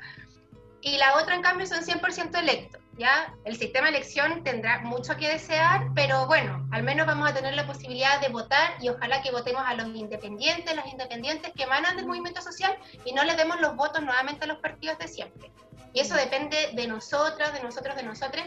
[0.82, 2.82] y la otra en cambio son 100% electos.
[2.98, 3.34] ¿ya?
[3.46, 7.56] El sistema de elección tendrá mucho que desear, pero bueno, al menos vamos a tener
[7.56, 11.96] la posibilidad de votar y ojalá que votemos a los independientes, las independientes que emanan
[11.96, 12.76] del movimiento social
[13.06, 15.52] y no le demos los votos nuevamente a los partidos de siempre.
[15.94, 18.46] Y eso depende de nosotras, de nosotros, de nosotros,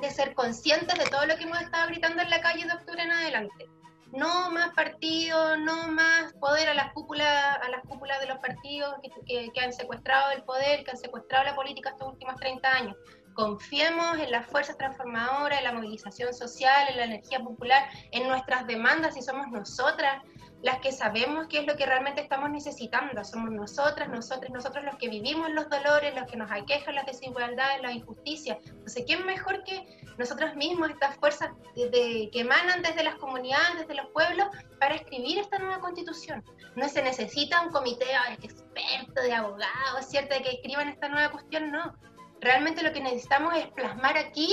[0.00, 3.02] de ser conscientes de todo lo que hemos estado gritando en la calle de octubre
[3.02, 3.68] en adelante.
[4.14, 8.94] No más partidos, no más poder a las cúpulas, a las cúpulas de los partidos
[9.26, 12.96] que, que han secuestrado el poder, que han secuestrado la política estos últimos 30 años.
[13.34, 18.66] Confiemos en las fuerzas transformadoras, en la movilización social, en la energía popular, en nuestras
[18.68, 20.22] demandas y somos nosotras
[20.64, 23.22] las que sabemos qué es lo que realmente estamos necesitando.
[23.22, 27.82] Somos nosotras, nosotros, nosotros los que vivimos los dolores, los que nos aquejan las desigualdades,
[27.82, 28.56] las injusticias.
[28.64, 29.84] Entonces, ¿quién mejor que
[30.16, 34.46] nosotros mismos, estas fuerzas que emanan desde las comunidades, desde los pueblos,
[34.80, 36.42] para escribir esta nueva constitución?
[36.76, 41.30] No se necesita un comité de expertos, de abogados, ¿cierto?, de que escriban esta nueva
[41.30, 41.94] cuestión, no
[42.40, 44.48] realmente lo que necesitamos es plasmar aquí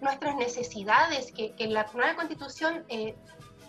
[0.00, 3.14] nuestras necesidades, que, la nueva constitución eh,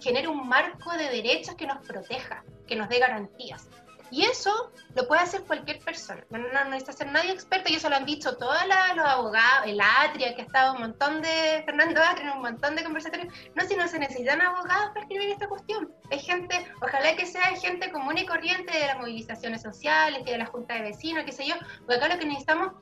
[0.01, 3.69] genere un marco de derechos que nos proteja, que nos dé garantías.
[4.11, 6.21] Y eso lo puede hacer cualquier persona.
[6.29, 10.35] No, necesita ser nadie experto, y eso lo han dicho todos los abogados, el Atria,
[10.35, 13.33] que ha estado un montón de, Fernando Atria, en un montón de conversatorios.
[13.55, 15.93] No, si no se necesitan abogados para escribir esta cuestión.
[16.11, 20.45] Hay gente, ojalá que sea gente común y corriente de las movilizaciones sociales, de la
[20.45, 22.73] junta de vecinos, qué sé yo, porque acá lo que necesitamos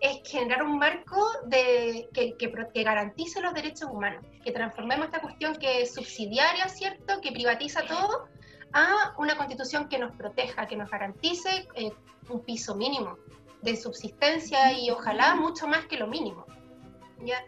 [0.00, 5.56] es generar un marco de, que, que, garantice los derechos humanos, que transformemos esta cuestión
[5.56, 8.28] que es subsidiaria, ¿cierto?, que privatiza todo,
[8.72, 11.92] a una constitución que nos proteja, que nos garantice eh,
[12.28, 13.16] un piso mínimo
[13.62, 16.44] de subsistencia y ojalá mucho más que lo mínimo.
[17.24, 17.42] ¿ya?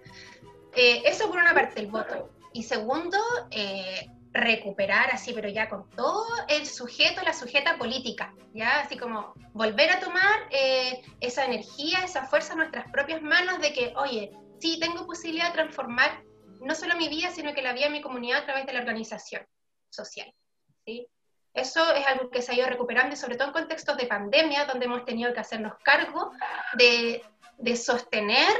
[0.74, 2.30] Eh, eso por una parte, el voto.
[2.52, 3.18] Y segundo,
[3.50, 9.32] eh, recuperar así, pero ya con todo el sujeto, la sujeta política, ya así como
[9.52, 14.30] volver a tomar eh, esa energía, esa fuerza en nuestras propias manos de que, oye,
[14.60, 16.22] sí tengo posibilidad de transformar
[16.60, 18.80] no solo mi vida, sino que la vida de mi comunidad a través de la
[18.80, 19.46] organización
[19.90, 20.32] social.
[20.84, 21.06] ¿sí?
[21.54, 24.66] Eso es algo que se ha ido recuperando y sobre todo en contextos de pandemia,
[24.66, 26.32] donde hemos tenido que hacernos cargo
[26.74, 27.22] de,
[27.58, 28.52] de sostener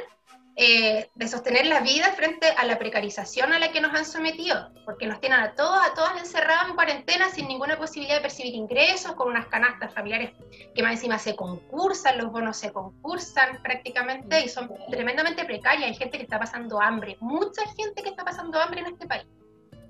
[0.61, 4.73] eh, de sostener la vida frente a la precarización a la que nos han sometido,
[4.85, 8.57] porque nos tienen a todos, a todas encerrados en cuarentena sin ninguna posibilidad de percibir
[8.57, 10.33] ingresos, con unas canastas familiares
[10.75, 15.91] que más encima se concursan, los bonos se concursan prácticamente y son tremendamente precarias.
[15.91, 19.29] Hay gente que está pasando hambre, mucha gente que está pasando hambre en este país.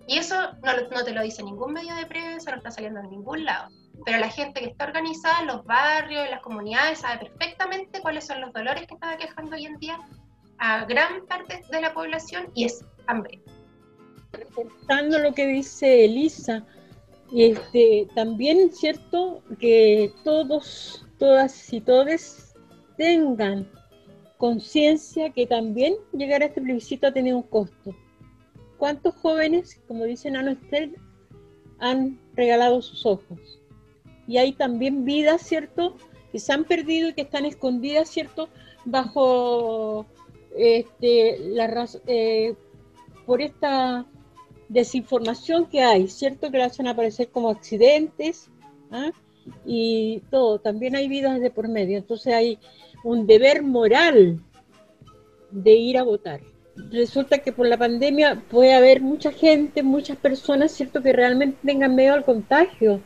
[0.07, 3.09] Y eso no, no te lo dice ningún medio de prensa, no está saliendo en
[3.09, 3.71] ningún lado.
[4.05, 8.53] Pero la gente que está organizada los barrios, las comunidades, sabe perfectamente cuáles son los
[8.53, 9.99] dolores que está quejando hoy en día
[10.59, 13.41] a gran parte de la población y es hambre.
[14.33, 16.65] Reportando lo que dice Elisa,
[17.35, 22.55] este, también es cierto que todos, todas y todes
[22.97, 23.71] tengan
[24.37, 27.95] conciencia que también llegar a este plebiscito ha tenido un costo.
[28.77, 30.97] ¿Cuántos jóvenes, como dicen Ana Estel,
[31.81, 33.61] han regalado sus ojos?
[34.27, 35.97] Y hay también vidas, ¿cierto?,
[36.31, 38.49] que se han perdido y que están escondidas, ¿cierto?,
[38.85, 40.07] bajo
[40.57, 41.39] este,
[42.07, 42.55] eh,
[43.27, 44.07] por esta
[44.69, 46.51] desinformación que hay, ¿cierto?
[46.51, 48.51] Que la hacen aparecer como accidentes
[48.91, 49.11] ¿ah?
[49.65, 50.59] y todo.
[50.59, 51.99] También hay vidas de por medio.
[51.99, 52.59] Entonces hay
[53.05, 54.41] un deber moral
[55.51, 56.41] de ir a votar.
[56.91, 61.03] Resulta que por la pandemia puede haber mucha gente, muchas personas, ¿cierto?
[61.03, 63.01] Que realmente tengan miedo al contagio,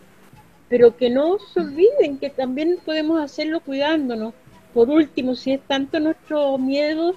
[0.69, 4.35] pero que no se olviden que también podemos hacerlo cuidándonos.
[4.75, 7.15] Por último, si es tanto nuestro miedo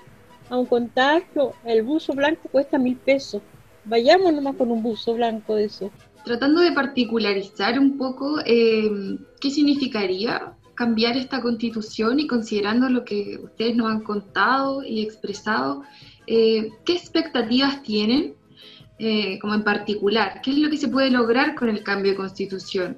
[0.49, 3.41] a un contagio, el buzo blanco cuesta mil pesos.
[3.85, 5.91] Vayamos nomás con un buzo blanco de eso.
[6.23, 8.89] Tratando de particularizar un poco eh,
[9.39, 15.83] qué significaría cambiar esta constitución y considerando lo que ustedes nos han contado y expresado,
[16.27, 18.33] eh, ¿qué expectativas tienen
[18.99, 20.41] eh, como en particular?
[20.43, 22.97] ¿Qué es lo que se puede lograr con el cambio de constitución?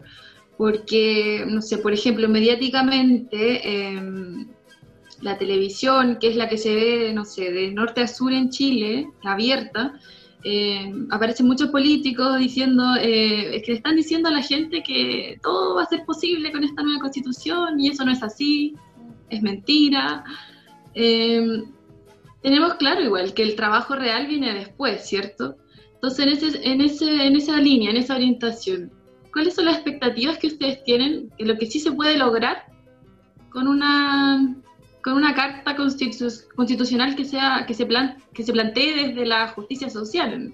[0.58, 3.62] Porque, no sé, por ejemplo, mediáticamente,
[5.22, 8.50] la televisión, que es la que se ve, no sé, de norte a sur en
[8.50, 10.00] Chile, abierta,
[10.44, 15.76] eh, aparecen muchos políticos diciendo, eh, que le están diciendo a la gente que todo
[15.76, 18.76] va a ser posible con esta nueva constitución y eso no es así,
[19.30, 20.24] es mentira.
[20.94, 21.64] Eh,
[22.42, 25.58] tenemos claro igual que el trabajo real viene después, ¿cierto?
[25.96, 28.92] Entonces, en, ese, en, ese, en esa línea, en esa orientación,
[29.34, 32.68] ¿cuáles son las expectativas que ustedes tienen de lo que sí se puede lograr
[33.50, 34.56] con una
[35.08, 39.90] con una carta constitucional que sea que se plan, que se plantee desde la justicia
[39.90, 40.54] social.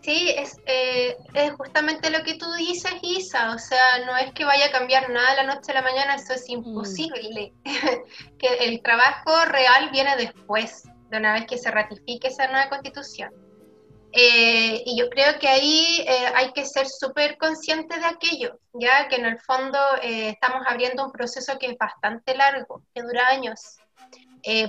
[0.00, 3.52] Sí, es, eh, es justamente lo que tú dices, Isa.
[3.52, 6.14] O sea, no es que vaya a cambiar nada de la noche a la mañana,
[6.14, 7.52] eso es imposible.
[8.38, 13.32] que el trabajo real viene después, de una vez que se ratifique esa nueva constitución.
[14.12, 19.08] Eh, y yo creo que ahí eh, hay que ser súper consciente de aquello, ya
[19.08, 23.28] que en el fondo eh, estamos abriendo un proceso que es bastante largo, que dura
[23.28, 23.76] años,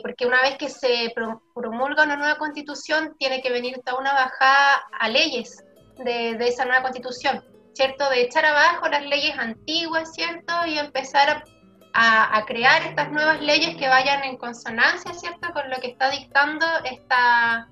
[0.03, 1.13] porque una vez que se
[1.55, 5.63] promulga una nueva constitución, tiene que venir toda una bajada a leyes
[5.97, 7.41] de, de, esa nueva constitución,
[7.73, 8.09] ¿cierto?
[8.09, 10.53] De echar abajo las leyes antiguas, ¿cierto?
[10.67, 11.45] Y empezar
[11.93, 15.53] a, a crear estas nuevas leyes que vayan en consonancia, ¿cierto?
[15.53, 17.69] Con lo que está dictando esta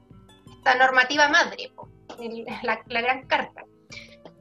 [0.60, 1.72] esta normativa madre,
[2.64, 3.64] la, gran carta.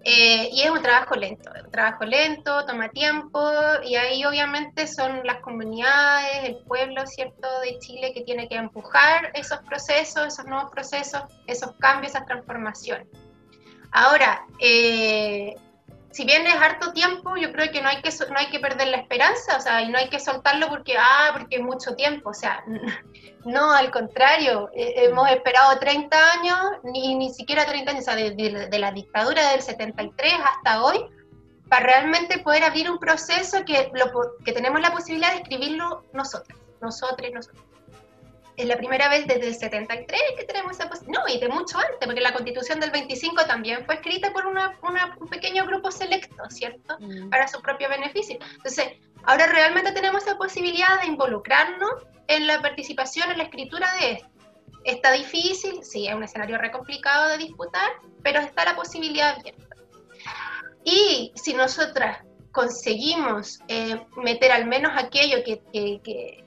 [0.05, 3.41] Eh, y es un trabajo lento, un trabajo lento, toma tiempo,
[3.85, 9.31] y ahí obviamente son las comunidades, el pueblo, ¿cierto?, de Chile que tiene que empujar
[9.35, 13.07] esos procesos, esos nuevos procesos, esos cambios, esas transformaciones.
[13.91, 15.57] Ahora, eh,
[16.11, 18.89] si bien es harto tiempo, yo creo que no hay que, no hay que perder
[18.89, 22.31] la esperanza, o sea, y no hay que soltarlo porque, ah, porque es mucho tiempo,
[22.31, 22.65] o sea,
[23.45, 28.79] no, al contrario, hemos esperado 30 años, ni, ni siquiera 30 años, o sea, de,
[28.79, 31.05] la dictadura del 73 hasta hoy,
[31.69, 34.11] para realmente poder abrir un proceso que, lo,
[34.45, 37.68] que tenemos la posibilidad de escribirlo nosotros, nosotros nosotros
[38.59, 41.79] es la primera vez desde el 73 que tenemos esa posibilidad, no, y de mucho
[41.79, 44.77] antes, porque la constitución del 25 también fue escrita por una,
[45.21, 46.97] un pequeño grupo selecto, ¿cierto?
[46.99, 47.31] Mm.
[47.31, 48.37] Para su propio beneficio.
[48.57, 48.89] Entonces,
[49.23, 51.91] ahora realmente tenemos esa posibilidad de involucrarnos
[52.27, 54.29] en la participación, en la escritura de esto.
[54.85, 57.93] Está difícil, sí, es un escenario re complicado de disputar,
[58.25, 59.77] pero está la posibilidad abierta.
[60.83, 66.45] Y si nosotras conseguimos eh, meter al menos aquello que, que,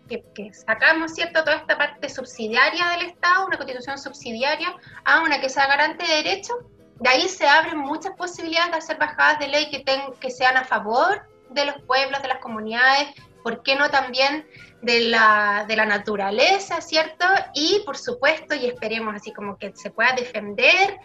[0.53, 1.43] sacamos, ¿cierto?
[1.43, 6.23] Toda esta parte subsidiaria del Estado, una constitución subsidiaria, a una que sea garante de
[6.23, 6.57] derechos,
[6.99, 9.83] de ahí se abren muchas posibilidades de hacer bajadas de ley que,
[10.19, 13.09] que sean a favor de los pueblos, de las comunidades,
[13.43, 14.47] ¿por qué no también
[14.81, 17.25] de la, de la naturaleza, ¿cierto?
[17.53, 20.97] Y por supuesto, y esperemos así como que se pueda defender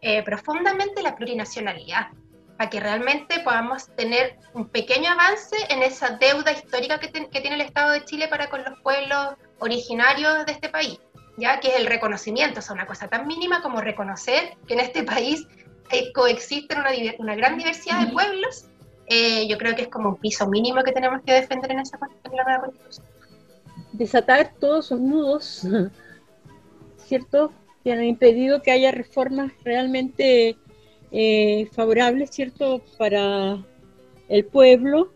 [0.00, 2.08] eh, profundamente la plurinacionalidad
[2.56, 7.60] para que realmente podamos tener un pequeño avance en esa deuda histórica que, tiene el
[7.60, 10.98] Estado de Chile para con los pueblos originarios de este país,
[11.36, 15.02] ya que es el reconocimiento, es una cosa tan mínima como reconocer que en este
[15.02, 15.46] país
[15.90, 18.66] eh, coexisten una, una, gran diversidad de pueblos,
[19.06, 21.98] eh, yo creo que es como un piso mínimo que tenemos que defender en esa
[22.24, 23.06] en la nueva constitución.
[23.92, 25.66] Desatar todos esos nudos,
[26.96, 27.52] ¿cierto?
[27.84, 30.56] Que han impedido que haya reformas realmente
[31.12, 33.62] eh, favorable, ¿cierto?, para
[34.28, 35.12] el pueblo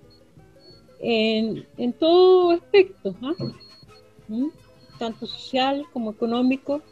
[1.00, 1.66] en,
[1.98, 3.32] todo aspecto, ¿ah?
[4.28, 4.48] ¿Mm?
[4.98, 6.82] tanto social como económico.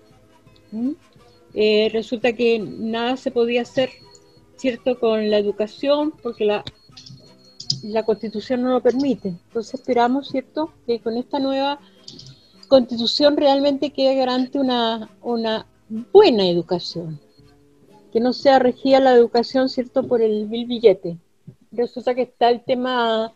[0.73, 0.93] ¿Mm?
[1.53, 3.91] Eh, resulta que nada se podía hacer,
[4.57, 6.65] ¿cierto?, con la educación, porque la,
[7.83, 9.29] la constitución no lo permite.
[9.29, 11.79] Entonces esperamos, ¿cierto?, que con esta nueva
[12.69, 15.67] constitución realmente quede garante una, una
[16.11, 17.21] buena educación
[18.15, 21.19] que no sea regida la educación, ¿cierto?, por el mil billete.
[21.73, 23.35] Resulta que está el tema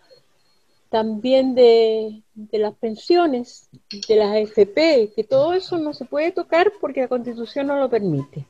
[0.88, 2.22] también de,
[2.52, 3.68] las pensiones,
[4.06, 7.90] de las AFP, que todo eso no se puede tocar porque la constitución no lo
[7.90, 8.46] permite.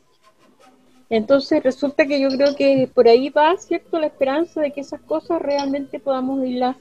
[1.08, 5.00] Entonces resulta que yo creo que por ahí va, ¿cierto?, la esperanza de que esas
[5.00, 6.76] cosas realmente podamos irlas,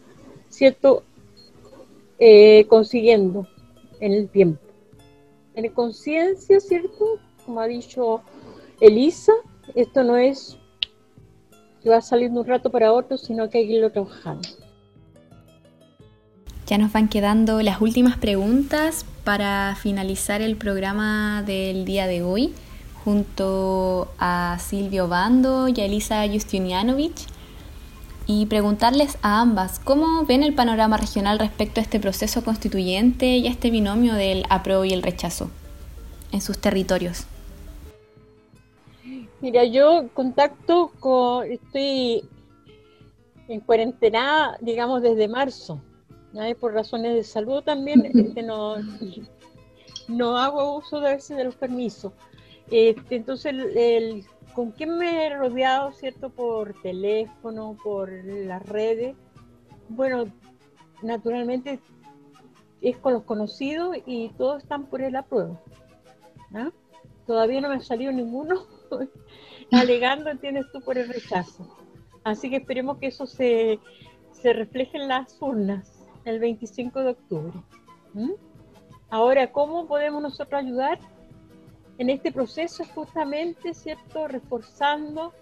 [0.50, 1.04] ¿cierto?,
[2.20, 3.48] eh, consiguiendo
[4.02, 4.60] en el tiempo.
[5.56, 8.22] En conciencia, ¿cierto?, como ha dicho
[8.80, 9.34] Elisa,
[9.76, 10.58] esto no es
[11.82, 14.48] que va a salir de un rato para otro, sino que hay que irlo trabajando.
[16.68, 22.54] Ya nos van quedando las últimas preguntas para finalizar el programa del día de hoy,
[23.04, 27.26] junto a Silvio Bando y a Elisa Justinianovich,
[28.28, 33.48] y preguntarles a ambas cómo ven el panorama regional respecto a este proceso constituyente y
[33.48, 35.50] a este binomio del apruebo y el rechazo
[36.34, 37.28] en sus territorios.
[39.40, 42.28] Mira, yo contacto con, estoy
[43.48, 45.82] en cuarentena, digamos, desde marzo.
[46.60, 48.76] Por razones de salud también este, no,
[50.08, 52.14] no hago uso de, de los permisos.
[52.70, 56.30] Este, entonces, el, ¿con quién me he rodeado, cierto?
[56.30, 59.16] Por teléfono, por las redes.
[59.90, 60.26] Bueno,
[61.02, 61.80] naturalmente
[62.82, 65.60] es con los conocidos y todos están por el apruebo.
[66.54, 66.72] ¿ah?
[67.26, 68.66] Todavía no me ha salido ninguno
[69.72, 71.68] alegando, tienes tú, por el rechazo.
[72.24, 73.80] Así que esperemos que eso se,
[74.44, 75.92] refleje en las urnas
[76.26, 77.54] el 25 de octubre.
[79.10, 81.00] Ahora, ¿cómo podemos nosotros ayudar?
[81.98, 84.28] En este proceso justamente, ¿cierto?
[84.28, 85.34] Reforzando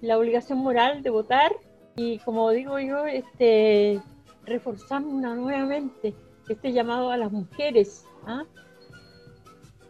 [0.00, 1.52] la obligación moral de votar
[1.96, 4.00] y como digo yo, este,
[4.44, 6.14] reforzando nuevamente
[6.48, 8.44] este llamado a las mujeres, ¿ah?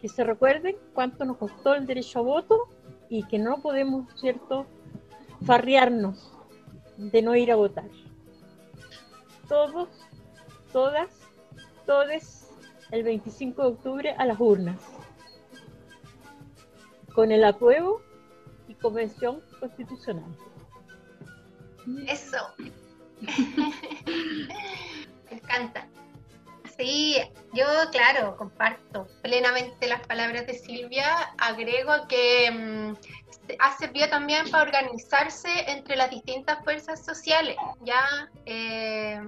[0.01, 2.67] que se recuerden cuánto nos costó el derecho a voto
[3.09, 4.67] y que no podemos, ¿cierto?,
[5.45, 6.31] farrearnos
[6.97, 7.89] de no ir a votar.
[9.47, 9.89] Todos,
[10.71, 11.09] todas,
[11.85, 12.49] todes,
[12.91, 14.79] el 25 de octubre a las urnas,
[17.13, 18.01] con el apruebo
[18.67, 20.35] y convención constitucional.
[22.07, 22.37] Eso.
[25.29, 25.88] Me encanta.
[26.79, 27.17] Sí,
[27.51, 31.33] yo, claro, comparto plenamente las palabras de Silvia.
[31.37, 32.93] Agrego que mm,
[33.59, 37.57] ha servido también para organizarse entre las distintas fuerzas sociales.
[37.81, 39.19] Ya, eh,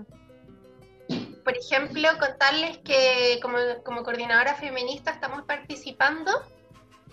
[1.43, 6.31] por ejemplo, contarles que como, como coordinadora feminista estamos participando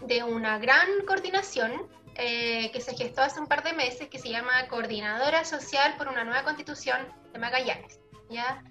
[0.03, 4.29] de una gran coordinación eh, que se gestó hace un par de meses que se
[4.29, 7.99] llama Coordinadora Social por una Nueva Constitución de Magallanes.
[8.31, 8.63] ¿ya?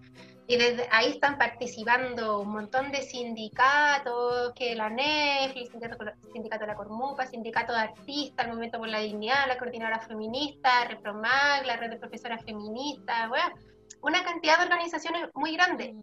[0.50, 0.56] Y
[0.92, 7.28] ahí están participando un montón de sindicatos, que la NEF, el sindicato, de la Cormupa,
[7.28, 11.98] sindicato de artistas, el Movimiento por la Dignidad, la Coordinadora Feminista, Repromag, la Red de
[11.98, 13.56] Profesoras Feministas, bueno,
[14.02, 15.96] una cantidad de organizaciones muy grande.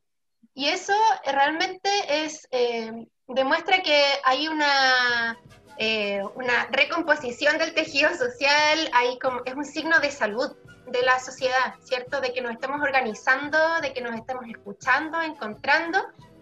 [0.52, 0.92] Y eso
[1.24, 2.92] realmente es, eh,
[3.26, 5.38] demuestra que hay una,
[5.78, 10.56] eh, una recomposición del tejido social, hay como, es un signo de salud
[10.86, 12.20] de la sociedad, ¿cierto?
[12.20, 15.98] De que nos estemos organizando, de que nos estemos escuchando, encontrando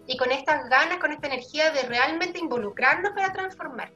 [0.07, 3.93] y con estas ganas, con esta energía de realmente involucrarnos para transformar.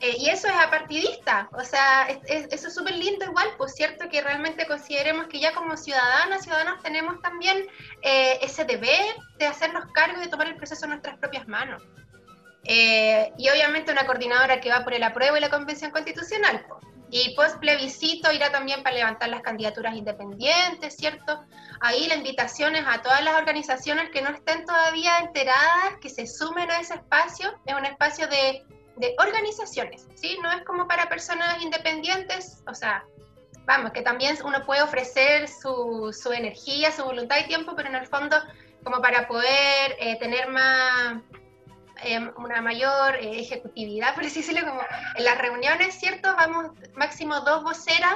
[0.00, 4.22] Eh, y eso es apartidista, o sea, eso es súper lindo igual, pues cierto que
[4.22, 7.66] realmente consideremos que ya como ciudadanas, ciudadanos tenemos también
[8.00, 11.82] eh, ese deber de hacernos cargo de tomar el proceso en nuestras propias manos.
[12.64, 16.66] Eh, y obviamente una coordinadora que va por el apruebo y la convención constitucional.
[17.10, 21.44] Y post plebiscito irá también para levantar las candidaturas independientes, ¿cierto?
[21.80, 26.26] Ahí la invitación es a todas las organizaciones que no estén todavía enteradas, que se
[26.26, 27.52] sumen a ese espacio.
[27.66, 28.64] Es un espacio de,
[28.96, 30.38] de organizaciones, ¿sí?
[30.40, 33.04] No es como para personas independientes, o sea,
[33.64, 37.96] vamos, que también uno puede ofrecer su, su energía, su voluntad y tiempo, pero en
[37.96, 38.36] el fondo
[38.84, 41.22] como para poder eh, tener más
[42.02, 44.80] Em, una mayor eh, ejecutividad, por así decirlo, como
[45.16, 46.34] en las reuniones, ¿cierto?
[46.34, 48.14] Vamos máximo dos voceras,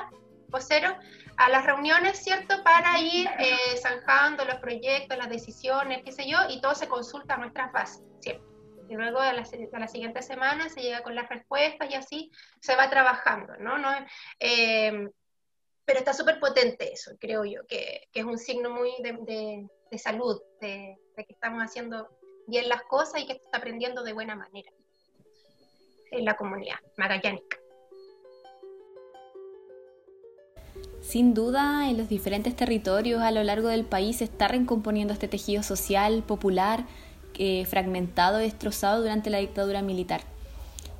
[0.48, 0.94] voceros
[1.36, 2.62] a las reuniones, ¿cierto?
[2.62, 7.34] Para ir eh, zanjando los proyectos, las decisiones, qué sé yo, y todo se consulta
[7.34, 8.44] a nuestras bases, ¿cierto?
[8.88, 12.30] Y luego a la, la siguiente semana se llega con las respuestas y así
[12.60, 13.76] se va trabajando, ¿no?
[13.76, 13.90] ¿No?
[14.38, 15.08] Eh,
[15.84, 19.98] pero está súper potente eso, creo yo, que, que, es un signo muy de, de,
[19.98, 22.08] salud, de, de, que estamos haciendo
[22.46, 24.70] bien las cosas y que está aprendiendo de buena manera
[26.10, 27.58] en la comunidad magallánica.
[31.00, 35.28] Sin duda, en los diferentes territorios a lo largo del país se está recomponiendo este
[35.28, 36.86] tejido social, popular,
[37.38, 40.22] eh, fragmentado y destrozado durante la dictadura militar.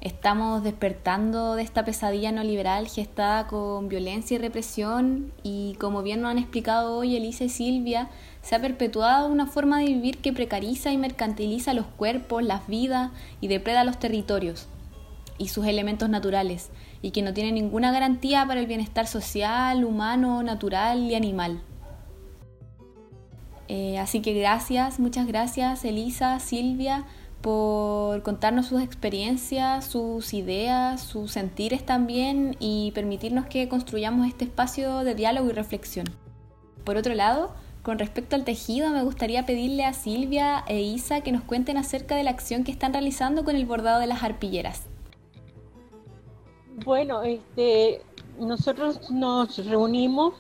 [0.01, 6.33] Estamos despertando de esta pesadilla neoliberal gestada con violencia y represión y como bien nos
[6.33, 8.11] han explicado hoy Elisa y Silvia,
[8.45, 13.11] se ha perpetuado una forma de vivir que precariza y mercantiliza los cuerpos, las vidas
[13.41, 14.69] y depreda los territorios
[15.39, 20.43] y sus elementos naturales, y que no tiene ninguna garantía para el bienestar social, humano,
[20.43, 21.63] natural y animal.
[23.69, 27.07] Eh, así que gracias, muchas gracias Elisa, Silvia,
[27.41, 34.99] por contarnos sus experiencias, sus ideas, sus sentires también y permitirnos que construyamos este espacio
[34.99, 36.07] de diálogo y reflexión.
[36.85, 37.55] Por otro lado,
[37.85, 42.17] con respecto al tejido, me gustaría pedirle a Silvia e Isa que nos cuenten acerca
[42.17, 44.87] de la acción que están realizando con el bordado de las arpilleras.
[46.83, 48.01] Bueno, este,
[48.41, 50.35] nosotros nos reunimos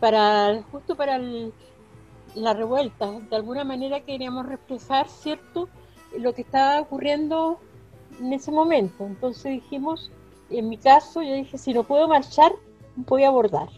[0.00, 1.20] para justo para
[2.34, 3.12] la revuelta.
[3.30, 5.68] De alguna manera queríamos reflejar, ¿cierto?,
[6.18, 7.60] lo que estaba ocurriendo
[8.18, 9.06] en ese momento.
[9.06, 10.10] Entonces dijimos,
[10.50, 12.52] en mi caso, yo dije, si no puedo marchar,
[12.96, 13.68] voy a bordar.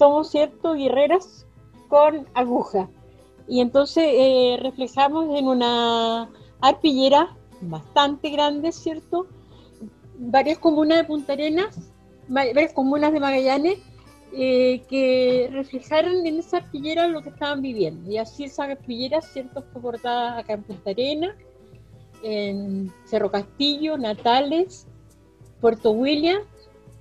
[0.00, 1.46] Somos, ¿cierto?, guerreras
[1.88, 2.88] con aguja.
[3.46, 6.30] Y entonces eh, reflejamos en una
[6.62, 9.26] arpillera bastante grande, ¿cierto?
[10.16, 11.92] Varias comunas de Punta Arenas,
[12.28, 13.78] varias comunas de Magallanes,
[14.32, 18.10] eh, que reflejaron en esa arpillera lo que estaban viviendo.
[18.10, 21.24] Y así esa arpillera, ¿cierto?, fue bordada acá en
[22.22, 24.86] en Cerro Castillo, Natales,
[25.60, 26.40] Puerto William,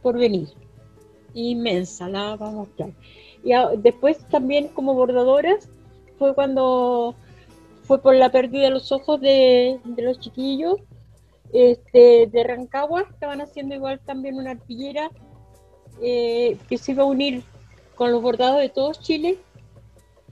[0.02, 0.50] por venir.
[1.34, 2.90] Inmensa, la vamos a mostrar.
[3.44, 5.70] Y después también como bordadoras
[6.18, 7.16] fue cuando
[7.84, 10.76] fue por la pérdida de los ojos de, los chiquillos
[11.54, 15.10] este, de Rancagua, estaban haciendo igual también una arpillera
[16.02, 17.44] eh, que se iba a unir
[17.96, 19.40] con los bordados de todo Chile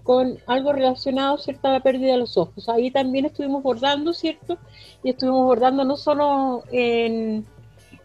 [0.07, 2.69] con algo relacionado, ¿cierto?, a la pérdida de los ojos.
[2.69, 4.57] Ahí también estuvimos bordando, ¿cierto?
[5.03, 7.45] Y estuvimos bordando no solo en,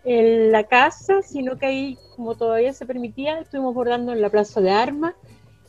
[0.04, 4.60] en la casa, sino que ahí, como todavía se permitía, estuvimos bordando en la Plaza
[4.60, 5.14] de Armas,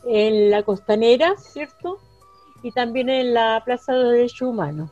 [0.06, 1.98] en la Costanera, ¿cierto?
[2.62, 4.90] Y también en la Plaza de Derechos Humanos.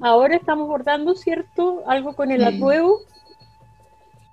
[0.00, 1.82] Ahora estamos bordando, ¿cierto?
[1.86, 3.00] Algo con el apruebo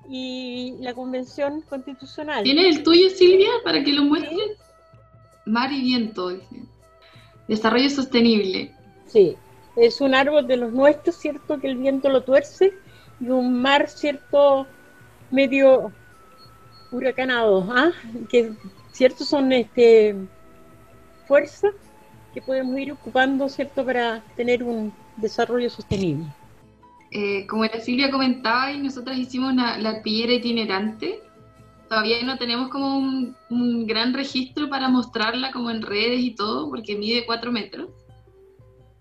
[0.09, 2.43] y la Convención Constitucional.
[2.43, 4.57] ¿Tienes el tuyo, Silvia, para que lo muestres?
[5.45, 6.31] Mar y viento,
[7.47, 8.75] Desarrollo sostenible.
[9.07, 9.35] Sí,
[9.75, 11.59] es un árbol de los nuestros, ¿cierto?
[11.59, 12.73] Que el viento lo tuerce
[13.19, 14.65] y un mar, ¿cierto?
[15.31, 15.91] Medio
[16.91, 17.91] huracanado, ¿ah?
[18.29, 18.53] Que,
[18.91, 19.23] ¿cierto?
[19.25, 20.15] Son este
[21.27, 21.73] fuerzas
[22.33, 23.85] que podemos ir ocupando, ¿cierto?
[23.85, 26.25] Para tener un desarrollo sostenible.
[27.11, 31.21] Eh, como la Silvia comentaba, y nosotras hicimos la arpillera itinerante.
[31.87, 36.95] Todavía no tenemos como un, gran registro para mostrarla como en redes y todo, porque
[36.95, 37.89] mide 4 metros.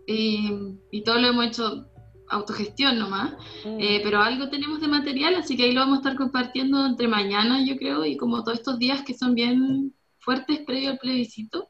[0.07, 1.87] y todo lo hemos hecho
[2.31, 3.33] autogestión nomás,
[3.65, 3.81] mm.
[3.81, 7.09] eh, pero algo tenemos de material, así que ahí lo vamos a estar compartiendo entre
[7.09, 11.69] mañana, yo creo, y como todos estos días que son bien fuertes previo al plebiscito.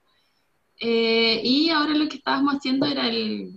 [0.81, 3.53] Eh, y ahora lo que estábamos haciendo era el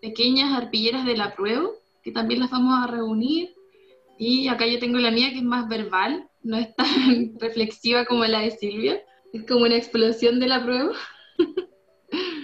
[0.00, 1.68] pequeñas arpilleras de la prueba,
[2.02, 3.54] que también las vamos a reunir.
[4.18, 6.86] Y acá yo tengo la mía que es más verbal, no es tan
[7.38, 9.00] reflexiva como la de Silvia,
[9.32, 10.92] es como una explosión de la prueba.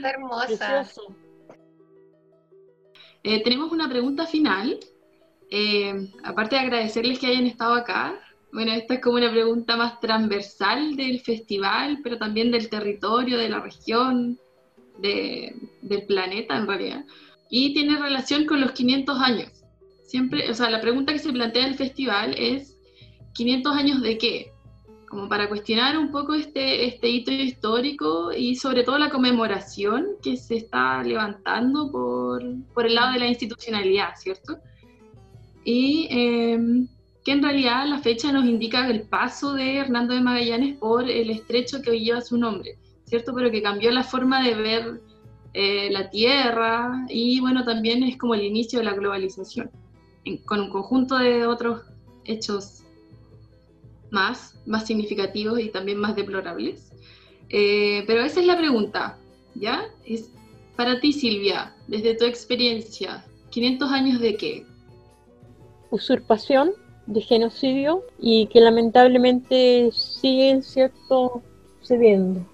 [0.03, 0.87] Hermosa.
[3.27, 4.79] Eh, tenemos una pregunta final.
[5.51, 8.15] Eh, aparte de agradecerles que hayan estado acá,
[8.53, 13.49] bueno, esta es como una pregunta más transversal del festival, pero también del territorio, de
[13.49, 14.39] la región,
[15.01, 17.05] del planeta en realidad.
[17.51, 19.51] Y tiene relación con los 500 años.
[20.05, 22.79] Siempre, o sea, la pregunta que se plantea el festival es,
[23.37, 24.53] ¿500 años de qué?
[25.17, 30.37] Como para cuestionar un poco este, este hito histórico y sobre todo la conmemoración que
[30.37, 32.45] se está levantando por,
[32.75, 34.59] por el lado de la institucionalidad, ¿cierto?
[35.65, 36.87] Y em,
[37.25, 41.31] que en realidad la fecha nos indica el paso de Hernando de Magallanes por el
[41.31, 42.77] estrecho que hoy lleva su nombre,
[43.07, 43.33] ¿cierto?
[43.35, 45.01] Pero que cambió la forma de ver
[45.55, 49.71] eh, la Tierra y bueno, también es como el inicio de la globalización,
[50.45, 51.81] con un conjunto de otros
[52.27, 52.83] hechos
[54.11, 56.93] más, más significativos y también más deplorables.
[57.49, 59.19] Eh, pero esa es la pregunta,
[59.55, 59.85] ¿ya?
[60.05, 60.31] Es
[60.77, 64.67] para ti, Silvia, desde tu experiencia, ¿500 años de qué?
[65.91, 66.73] Usurpación,
[67.07, 71.43] de genocidio y que lamentablemente siguen, ¿cierto?,
[71.81, 72.45] sucediendo.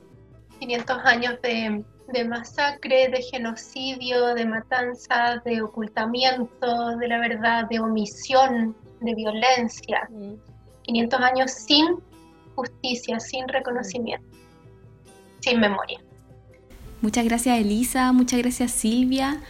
[0.61, 7.81] 500 años de, de masacre, de genocidio, de matanza, de ocultamiento de la verdad, de
[7.81, 10.09] omisión, de violencia.
[10.11, 10.52] Mm.
[10.83, 11.87] 500 años sin
[12.55, 14.27] justicia, sin reconocimiento,
[15.41, 16.01] sin memoria.
[17.01, 19.41] Muchas gracias Elisa, muchas gracias Silvia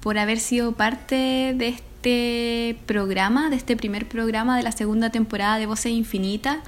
[0.00, 5.58] por haber sido parte de este programa, de este primer programa de la segunda temporada
[5.58, 6.58] de Voces Infinitas,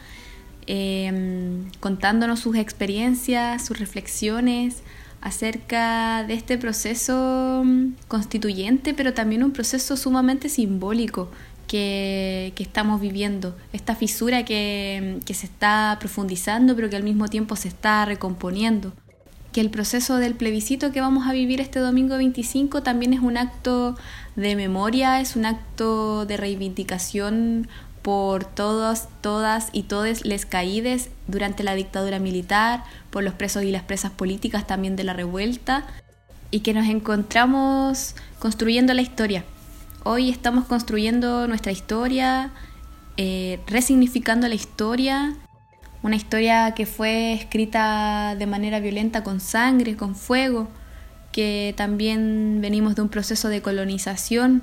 [0.66, 4.82] em, contándonos sus experiencias, sus reflexiones
[5.20, 7.64] acerca de este proceso
[8.08, 11.30] constituyente, pero también un proceso sumamente simbólico
[11.72, 17.68] que, estamos viviendo, esta fisura que, se está profundizando pero que al mismo tiempo se
[17.68, 18.92] está recomponiendo.
[19.52, 23.38] Que el proceso del plebiscito que vamos a vivir este domingo 25 también es un
[23.38, 23.96] acto
[24.36, 27.68] de memoria, es un acto de reivindicación
[28.02, 33.70] por todos, todas y todes les caídes durante la dictadura militar, por los presos y
[33.70, 35.86] las presas políticas también de la revuelta,
[36.50, 39.44] y que nos encontramos construyendo la historia,
[40.04, 42.50] Hoy estamos construyendo nuestra historia,
[43.16, 45.36] eh, resignificando la historia,
[46.02, 50.66] una historia que fue escrita de manera violenta con sangre, con fuego,
[51.30, 54.62] que también venimos de un proceso de colonización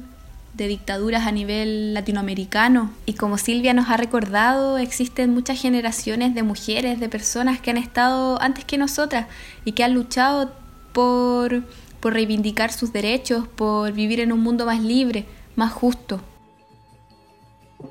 [0.55, 2.91] de dictaduras a nivel latinoamericano.
[3.05, 7.77] Y como Silvia nos ha recordado, existen muchas generaciones de mujeres, de personas que han
[7.77, 9.27] estado antes que nosotras
[9.63, 10.51] y que han luchado
[10.91, 11.63] por,
[11.99, 16.21] por reivindicar sus derechos, por vivir en un mundo más libre, más justo.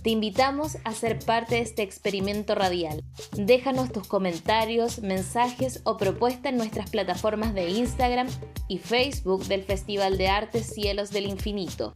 [0.03, 3.05] Te invitamos a ser parte de este experimento radial.
[3.37, 8.27] Déjanos tus comentarios, mensajes o propuestas en nuestras plataformas de Instagram
[8.67, 11.93] y Facebook del Festival de Arte Cielos del Infinito.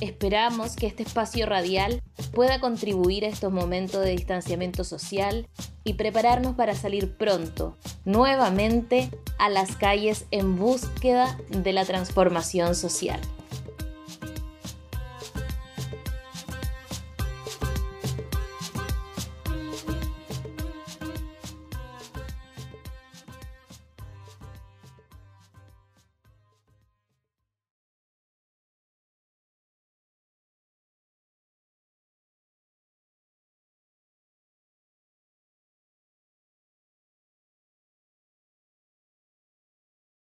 [0.00, 2.00] Esperamos que este espacio radial
[2.32, 5.46] pueda contribuir a estos momentos de distanciamiento social
[5.84, 7.76] y prepararnos para salir pronto,
[8.06, 13.20] nuevamente, a las calles en búsqueda de la transformación social.